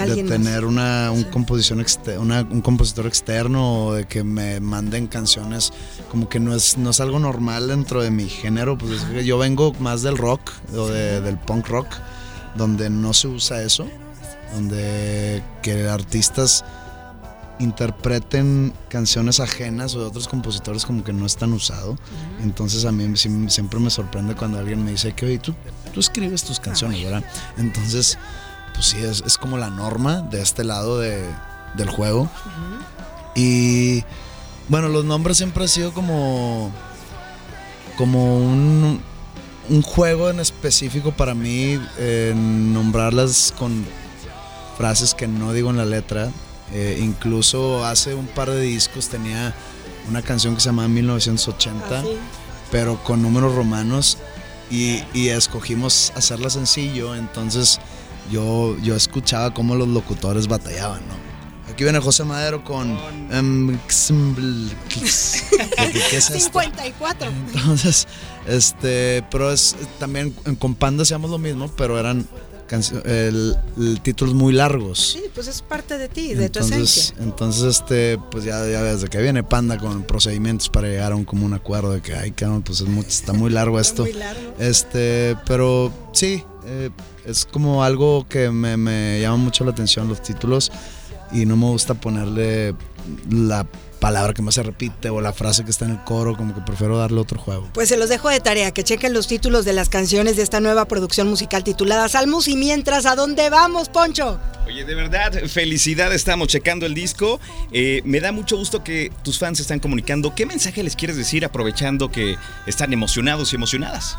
De 0.00 0.04
de 0.06 0.12
alguien 0.12 0.26
más. 0.26 0.38
tener 0.38 0.64
una, 0.64 1.10
un, 1.10 1.24
composición 1.24 1.80
exte- 1.80 2.18
una- 2.18 2.42
un 2.42 2.60
compositor 2.60 3.06
externo 3.06 3.86
o 3.86 3.94
de 3.94 4.04
que 4.06 4.22
me 4.24 4.60
manden 4.60 5.06
canciones 5.06 5.72
como 6.10 6.28
que 6.28 6.38
no 6.40 6.54
es, 6.54 6.76
no 6.78 6.90
es 6.90 7.00
algo 7.00 7.18
normal 7.18 7.68
dentro 7.68 8.02
de 8.02 8.10
mi 8.10 8.28
género 8.28 8.76
pues 8.78 8.92
es 8.92 9.04
que 9.04 9.24
yo 9.24 9.38
vengo 9.38 9.72
más 9.80 10.02
del 10.02 10.16
rock 10.18 10.52
o 10.74 10.86
de- 10.88 11.20
del 11.20 11.38
punk 11.38 11.68
rock 11.68 11.86
donde 12.56 12.90
no 12.90 13.12
se 13.12 13.28
usa 13.28 13.62
eso 13.62 13.86
donde 14.54 15.42
que 15.62 15.88
artistas 15.88 16.64
interpreten 17.58 18.72
canciones 18.88 19.40
ajenas 19.40 19.94
o 19.94 20.00
de 20.00 20.06
otros 20.06 20.28
compositores 20.28 20.84
como 20.84 21.02
que 21.04 21.12
no 21.12 21.24
es 21.24 21.36
tan 21.36 21.52
usado 21.54 21.96
entonces 22.42 22.84
a 22.84 22.92
mí 22.92 23.16
sí- 23.16 23.46
siempre 23.48 23.80
me 23.80 23.88
sorprende 23.90 24.34
cuando 24.34 24.58
alguien 24.58 24.84
me 24.84 24.90
dice 24.90 25.12
que 25.14 25.26
oye 25.26 25.38
tú, 25.38 25.54
tú 25.94 26.00
escribes 26.00 26.44
tus 26.44 26.60
canciones 26.60 27.02
¿verdad? 27.02 27.24
entonces 27.56 28.18
pues 28.76 28.86
sí, 28.86 28.98
es, 29.02 29.22
es 29.26 29.36
como 29.36 29.58
la 29.58 29.68
norma 29.70 30.20
de 30.22 30.40
este 30.40 30.62
lado 30.64 31.00
de- 31.00 31.24
del 31.74 31.90
juego. 31.90 32.30
Y 33.34 34.02
bueno, 34.68 34.88
los 34.88 35.04
nombres 35.04 35.36
siempre 35.36 35.64
han 35.64 35.68
sido 35.68 35.92
como, 35.92 36.70
como 37.98 38.38
un, 38.38 39.00
un 39.68 39.82
juego 39.82 40.30
en 40.30 40.40
específico 40.40 41.12
para 41.12 41.34
mí, 41.34 41.78
eh, 41.98 42.32
nombrarlas 42.36 43.52
con 43.58 43.84
frases 44.78 45.14
que 45.14 45.26
no 45.28 45.52
digo 45.52 45.70
en 45.70 45.76
la 45.76 45.84
letra. 45.84 46.30
Eh, 46.72 46.98
incluso 47.00 47.84
hace 47.84 48.14
un 48.14 48.26
par 48.26 48.50
de 48.50 48.60
discos 48.60 49.08
tenía 49.08 49.54
una 50.08 50.22
canción 50.22 50.54
que 50.54 50.60
se 50.60 50.68
llamaba 50.68 50.88
1980 50.88 51.84
Ah, 51.98 52.02
sí. 52.02 52.16
pero 52.72 53.02
con 53.04 53.22
números 53.22 53.54
romanos 53.54 54.18
y, 54.70 55.02
y 55.14 55.28
escogimos 55.28 56.12
hacerla 56.16 56.50
sencillo, 56.50 57.14
entonces 57.14 57.78
yo, 58.30 58.76
yo 58.82 58.94
escuchaba 58.96 59.52
cómo 59.54 59.74
los 59.74 59.88
locutores 59.88 60.46
batallaban, 60.48 61.00
¿no? 61.08 61.26
Aquí 61.72 61.84
viene 61.84 62.00
José 62.00 62.24
Madero 62.24 62.64
con... 62.64 62.96
em, 63.30 63.78
xmbl- 63.88 64.70
¿Qué, 64.88 65.00
qué 66.10 66.16
es 66.16 66.30
esto? 66.30 66.40
54. 66.40 67.28
Entonces, 67.54 68.06
este, 68.46 69.24
pero 69.30 69.50
es 69.52 69.76
también 69.98 70.30
con 70.58 70.74
Panda 70.74 71.02
hacíamos 71.02 71.30
lo 71.30 71.38
mismo, 71.38 71.68
pero 71.76 71.98
eran 71.98 72.26
el- 73.04 73.56
el 73.76 74.00
títulos 74.00 74.34
muy 74.34 74.52
largos. 74.52 75.12
Sí, 75.12 75.22
pues 75.34 75.48
es 75.48 75.60
parte 75.62 75.98
de 75.98 76.08
ti, 76.08 76.34
de 76.34 76.48
tu 76.48 76.60
Entonces, 76.60 76.96
esencia. 76.96 77.16
entonces 77.22 77.62
este, 77.80 78.18
pues 78.30 78.44
ya, 78.44 78.58
ya 78.68 78.82
desde 78.82 79.08
que 79.08 79.18
viene 79.20 79.42
Panda 79.44 79.76
con 79.78 80.02
procedimientos 80.04 80.68
para 80.68 80.88
llegar 80.88 81.12
a 81.12 81.16
un 81.16 81.24
común 81.24 81.52
acuerdo 81.52 81.90
de 81.92 82.00
que, 82.00 82.14
ay, 82.14 82.30
cabrón, 82.32 82.62
pues 82.62 82.80
es 82.80 82.88
muy- 82.88 83.04
está 83.06 83.32
muy 83.34 83.50
largo 83.50 83.78
esto. 83.78 84.02
muy 84.02 84.14
largo. 84.14 84.54
Este, 84.58 85.36
pero 85.46 85.92
sí, 86.12 86.42
eh, 86.66 86.90
es 87.24 87.46
como 87.46 87.84
algo 87.84 88.26
que 88.28 88.50
me, 88.50 88.76
me 88.76 89.20
llama 89.20 89.36
mucho 89.36 89.64
la 89.64 89.70
atención 89.70 90.08
los 90.08 90.22
títulos 90.22 90.70
y 91.32 91.46
no 91.46 91.56
me 91.56 91.66
gusta 91.66 91.94
ponerle 91.94 92.74
la 93.30 93.66
palabra 94.00 94.34
que 94.34 94.42
más 94.42 94.54
se 94.54 94.62
repite 94.62 95.10
o 95.10 95.20
la 95.20 95.32
frase 95.32 95.64
que 95.64 95.70
está 95.70 95.84
en 95.84 95.92
el 95.92 96.04
coro, 96.04 96.36
como 96.36 96.54
que 96.54 96.60
prefiero 96.60 96.98
darle 96.98 97.20
otro 97.20 97.38
juego. 97.40 97.68
Pues 97.72 97.88
se 97.88 97.96
los 97.96 98.08
dejo 98.08 98.28
de 98.28 98.40
tarea, 98.40 98.70
que 98.72 98.84
chequen 98.84 99.12
los 99.12 99.26
títulos 99.26 99.64
de 99.64 99.72
las 99.72 99.88
canciones 99.88 100.36
de 100.36 100.42
esta 100.42 100.60
nueva 100.60 100.86
producción 100.86 101.28
musical 101.28 101.64
titulada 101.64 102.08
Salmos 102.08 102.48
y 102.48 102.56
mientras, 102.56 103.06
¿a 103.06 103.16
dónde 103.16 103.50
vamos, 103.50 103.88
Poncho? 103.88 104.38
Oye, 104.66 104.84
de 104.84 104.94
verdad, 104.94 105.32
felicidad, 105.46 106.12
estamos 106.12 106.48
checando 106.48 106.86
el 106.86 106.94
disco. 106.94 107.40
Eh, 107.72 108.02
me 108.04 108.20
da 108.20 108.32
mucho 108.32 108.56
gusto 108.56 108.84
que 108.84 109.10
tus 109.22 109.38
fans 109.38 109.58
se 109.58 109.62
están 109.62 109.80
comunicando. 109.80 110.34
¿Qué 110.34 110.46
mensaje 110.46 110.82
les 110.82 110.96
quieres 110.96 111.16
decir 111.16 111.44
aprovechando 111.44 112.10
que 112.10 112.36
están 112.66 112.92
emocionados 112.92 113.52
y 113.52 113.56
emocionadas? 113.56 114.16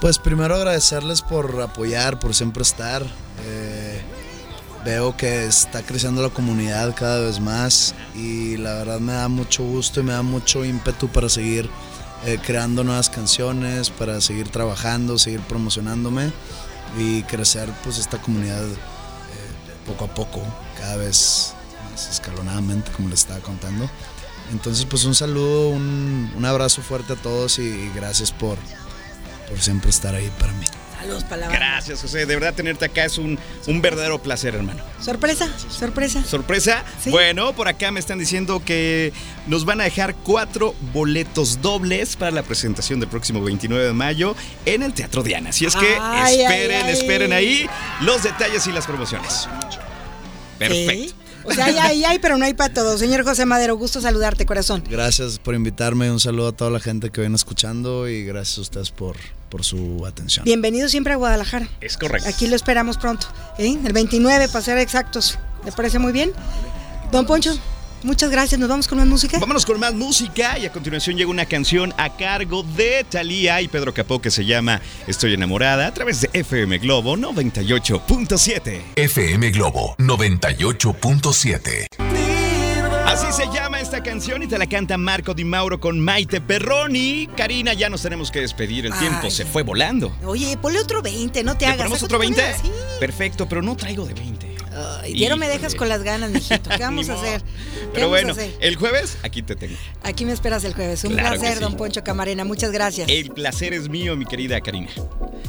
Pues 0.00 0.18
primero 0.18 0.54
agradecerles 0.54 1.22
por 1.22 1.60
apoyar, 1.60 2.20
por 2.20 2.32
siempre 2.32 2.62
estar. 2.62 3.02
Eh, 3.44 4.00
veo 4.84 5.16
que 5.16 5.46
está 5.46 5.82
creciendo 5.82 6.22
la 6.22 6.30
comunidad 6.30 6.94
cada 6.94 7.20
vez 7.20 7.40
más 7.40 7.96
y 8.14 8.56
la 8.58 8.74
verdad 8.74 9.00
me 9.00 9.12
da 9.12 9.28
mucho 9.28 9.64
gusto 9.64 10.00
y 10.00 10.04
me 10.04 10.12
da 10.12 10.22
mucho 10.22 10.64
ímpetu 10.64 11.08
para 11.08 11.28
seguir 11.28 11.68
eh, 12.24 12.38
creando 12.44 12.84
nuevas 12.84 13.10
canciones, 13.10 13.90
para 13.90 14.20
seguir 14.20 14.48
trabajando, 14.50 15.18
seguir 15.18 15.40
promocionándome 15.40 16.32
y 16.96 17.22
crecer 17.24 17.68
pues 17.82 17.98
esta 17.98 18.18
comunidad 18.18 18.64
eh, 18.64 18.76
poco 19.84 20.04
a 20.04 20.14
poco, 20.14 20.40
cada 20.78 20.96
vez 20.96 21.54
más 21.90 22.08
escalonadamente 22.08 22.92
como 22.92 23.08
les 23.08 23.20
estaba 23.20 23.40
contando. 23.40 23.90
Entonces 24.52 24.84
pues 24.84 25.04
un 25.04 25.16
saludo, 25.16 25.70
un, 25.70 26.32
un 26.36 26.44
abrazo 26.44 26.82
fuerte 26.82 27.14
a 27.14 27.16
todos 27.16 27.58
y, 27.58 27.62
y 27.62 27.92
gracias 27.94 28.30
por, 28.30 28.56
por 29.48 29.60
siempre 29.60 29.90
estar 29.90 30.14
ahí 30.14 30.30
para 30.38 30.52
mí. 30.54 30.66
Saludos, 30.98 31.22
palabras. 31.24 31.56
Gracias, 31.60 32.02
José. 32.02 32.26
De 32.26 32.34
verdad, 32.34 32.54
tenerte 32.54 32.84
acá 32.84 33.04
es 33.04 33.18
un, 33.18 33.38
un 33.68 33.80
verdadero 33.80 34.20
placer, 34.20 34.56
hermano. 34.56 34.82
Sorpresa, 35.00 35.48
sorpresa. 35.70 36.24
¿Sorpresa? 36.24 36.84
Sí. 37.00 37.10
Bueno, 37.10 37.52
por 37.52 37.68
acá 37.68 37.92
me 37.92 38.00
están 38.00 38.18
diciendo 38.18 38.60
que 38.64 39.12
nos 39.46 39.64
van 39.64 39.80
a 39.80 39.84
dejar 39.84 40.16
cuatro 40.16 40.74
boletos 40.92 41.62
dobles 41.62 42.16
para 42.16 42.32
la 42.32 42.42
presentación 42.42 42.98
del 42.98 43.08
próximo 43.08 43.40
29 43.44 43.84
de 43.86 43.92
mayo 43.92 44.34
en 44.66 44.82
el 44.82 44.92
Teatro 44.92 45.22
Diana. 45.22 45.50
Así 45.50 45.66
es 45.66 45.76
que 45.76 45.96
Ay, 46.00 46.40
esperen, 46.40 46.76
ay, 46.82 46.82
ay. 46.88 46.92
esperen 46.92 47.32
ahí 47.32 47.70
los 48.00 48.24
detalles 48.24 48.66
y 48.66 48.72
las 48.72 48.84
promociones. 48.86 49.48
Perfecto. 50.58 50.92
Sí. 50.92 51.14
O 51.44 51.52
sea, 51.52 51.66
hay, 51.66 51.78
hay, 51.78 52.04
hay, 52.04 52.18
pero 52.18 52.36
no 52.36 52.44
hay 52.44 52.54
para 52.54 52.72
todos. 52.72 53.00
Señor 53.00 53.24
José 53.24 53.46
Madero, 53.46 53.76
gusto 53.76 54.00
saludarte, 54.00 54.46
corazón. 54.46 54.84
Gracias 54.88 55.38
por 55.38 55.54
invitarme, 55.54 56.10
un 56.10 56.20
saludo 56.20 56.48
a 56.48 56.52
toda 56.52 56.70
la 56.70 56.80
gente 56.80 57.10
que 57.10 57.20
viene 57.20 57.36
escuchando 57.36 58.08
y 58.08 58.24
gracias 58.24 58.58
a 58.58 58.60
ustedes 58.62 58.90
por, 58.90 59.16
por 59.48 59.64
su 59.64 60.04
atención. 60.06 60.44
Bienvenido 60.44 60.88
siempre 60.88 61.12
a 61.12 61.16
Guadalajara. 61.16 61.68
Es 61.80 61.96
correcto. 61.96 62.28
Aquí 62.28 62.46
lo 62.46 62.56
esperamos 62.56 62.98
pronto. 62.98 63.26
¿eh? 63.58 63.78
El 63.84 63.92
29, 63.92 64.48
para 64.48 64.64
ser 64.64 64.78
exactos. 64.78 65.38
¿Le 65.64 65.72
parece 65.72 65.98
muy 65.98 66.12
bien? 66.12 66.32
Don 67.10 67.26
Poncho, 67.26 67.58
muchas 68.02 68.30
gracias. 68.30 68.58
¿Nos 68.60 68.68
vamos 68.68 68.88
con 68.88 68.98
más 68.98 69.06
música? 69.06 69.38
Vámonos 69.38 69.64
con 69.66 69.78
más 69.80 69.94
música 69.94 70.58
y 70.58 70.66
a 70.66 70.72
continuación 70.72 71.16
llega 71.16 71.30
una 71.30 71.46
canción 71.46 71.92
a 71.96 72.16
cargo 72.16 72.62
de 72.62 73.04
Thalía 73.08 73.60
y 73.62 73.68
Pedro 73.68 73.92
Capó 73.94 74.20
que 74.20 74.30
se 74.30 74.44
llama 74.44 74.80
Estoy 75.06 75.34
enamorada 75.34 75.86
a 75.86 75.94
través 75.94 76.20
de 76.20 76.30
FM 76.32 76.78
Globo 76.78 77.16
98.7. 77.16 78.80
FM 78.96 79.50
Globo 79.50 79.94
98.7. 79.98 81.86
Así 83.06 83.26
se 83.32 83.46
llama 83.52 83.80
esta 83.80 84.02
canción 84.02 84.42
y 84.42 84.46
te 84.46 84.58
la 84.58 84.66
canta 84.66 84.96
Marco 84.98 85.32
Di 85.34 85.44
Mauro 85.44 85.80
con 85.80 85.98
Maite 85.98 86.40
Perroni. 86.40 87.28
Karina, 87.36 87.72
ya 87.72 87.88
nos 87.88 88.02
tenemos 88.02 88.30
que 88.30 88.40
despedir, 88.42 88.86
el 88.86 88.92
tiempo 88.98 89.30
se 89.30 89.44
fue 89.46 89.62
volando. 89.62 90.14
Oye, 90.24 90.56
ponle 90.58 90.78
otro 90.78 91.00
20, 91.02 91.42
no 91.42 91.56
te 91.56 91.64
¿Le 91.64 91.72
hagas. 91.72 91.78
ponemos 91.78 92.02
otro 92.02 92.18
20? 92.18 92.40
moneda, 92.40 92.58
Sí. 92.58 92.70
Perfecto, 93.00 93.48
pero 93.48 93.62
no 93.62 93.76
traigo 93.76 94.04
de 94.06 94.14
20. 94.14 94.37
Ay, 95.02 95.14
Diero 95.14 95.36
me 95.36 95.46
Híjole. 95.46 95.58
dejas 95.58 95.74
con 95.74 95.88
las 95.88 96.02
ganas, 96.02 96.30
mijito. 96.30 96.70
¿Qué 96.70 96.78
vamos 96.82 97.08
a 97.08 97.14
hacer? 97.20 97.40
¿Qué 97.42 97.88
Pero 97.94 98.08
bueno, 98.08 98.32
hacer? 98.32 98.52
el 98.60 98.76
jueves 98.76 99.18
aquí 99.22 99.42
te 99.42 99.56
tengo. 99.56 99.76
Aquí 100.02 100.24
me 100.24 100.32
esperas 100.32 100.64
el 100.64 100.74
jueves. 100.74 101.02
Un 101.04 101.12
Claro 101.14 101.36
placer, 101.38 101.54
sí. 101.58 101.60
don 101.62 101.76
Poncho 101.76 102.02
Camarena. 102.04 102.44
Muchas 102.44 102.70
gracias. 102.72 103.08
El 103.08 103.30
placer 103.30 103.72
es 103.74 103.88
mío, 103.88 104.16
mi 104.16 104.24
querida 104.24 104.60
Karina. 104.60 104.88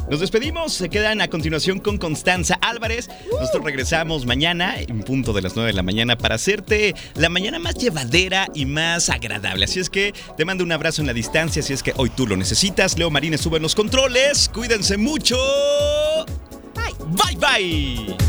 Nos 0.09 0.19
despedimos, 0.21 0.73
se 0.73 0.89
quedan 0.89 1.21
a 1.21 1.27
continuación 1.27 1.79
con 1.79 1.97
Constanza 1.97 2.55
Álvarez. 2.61 3.09
Nosotros 3.31 3.63
regresamos 3.63 4.25
mañana 4.25 4.75
en 4.79 5.01
punto 5.03 5.33
de 5.33 5.41
las 5.41 5.55
9 5.55 5.67
de 5.67 5.73
la 5.73 5.83
mañana 5.83 6.17
para 6.17 6.35
hacerte 6.35 6.95
la 7.15 7.29
mañana 7.29 7.59
más 7.59 7.75
llevadera 7.75 8.47
y 8.55 8.65
más 8.65 9.09
agradable. 9.09 9.65
Así 9.65 9.79
es 9.79 9.89
que 9.89 10.13
te 10.37 10.45
mando 10.45 10.63
un 10.63 10.71
abrazo 10.71 11.01
en 11.01 11.07
la 11.07 11.13
distancia, 11.13 11.61
si 11.61 11.73
es 11.73 11.83
que 11.83 11.93
hoy 11.95 12.09
tú 12.09 12.25
lo 12.25 12.35
necesitas. 12.37 12.97
Leo 12.97 13.09
Marínez 13.11 13.41
sube 13.41 13.57
en 13.57 13.63
los 13.63 13.75
controles. 13.75 14.49
Cuídense 14.53 14.97
mucho. 14.97 15.37
Bye. 16.75 16.95
Bye 17.07 17.35
bye. 17.37 18.28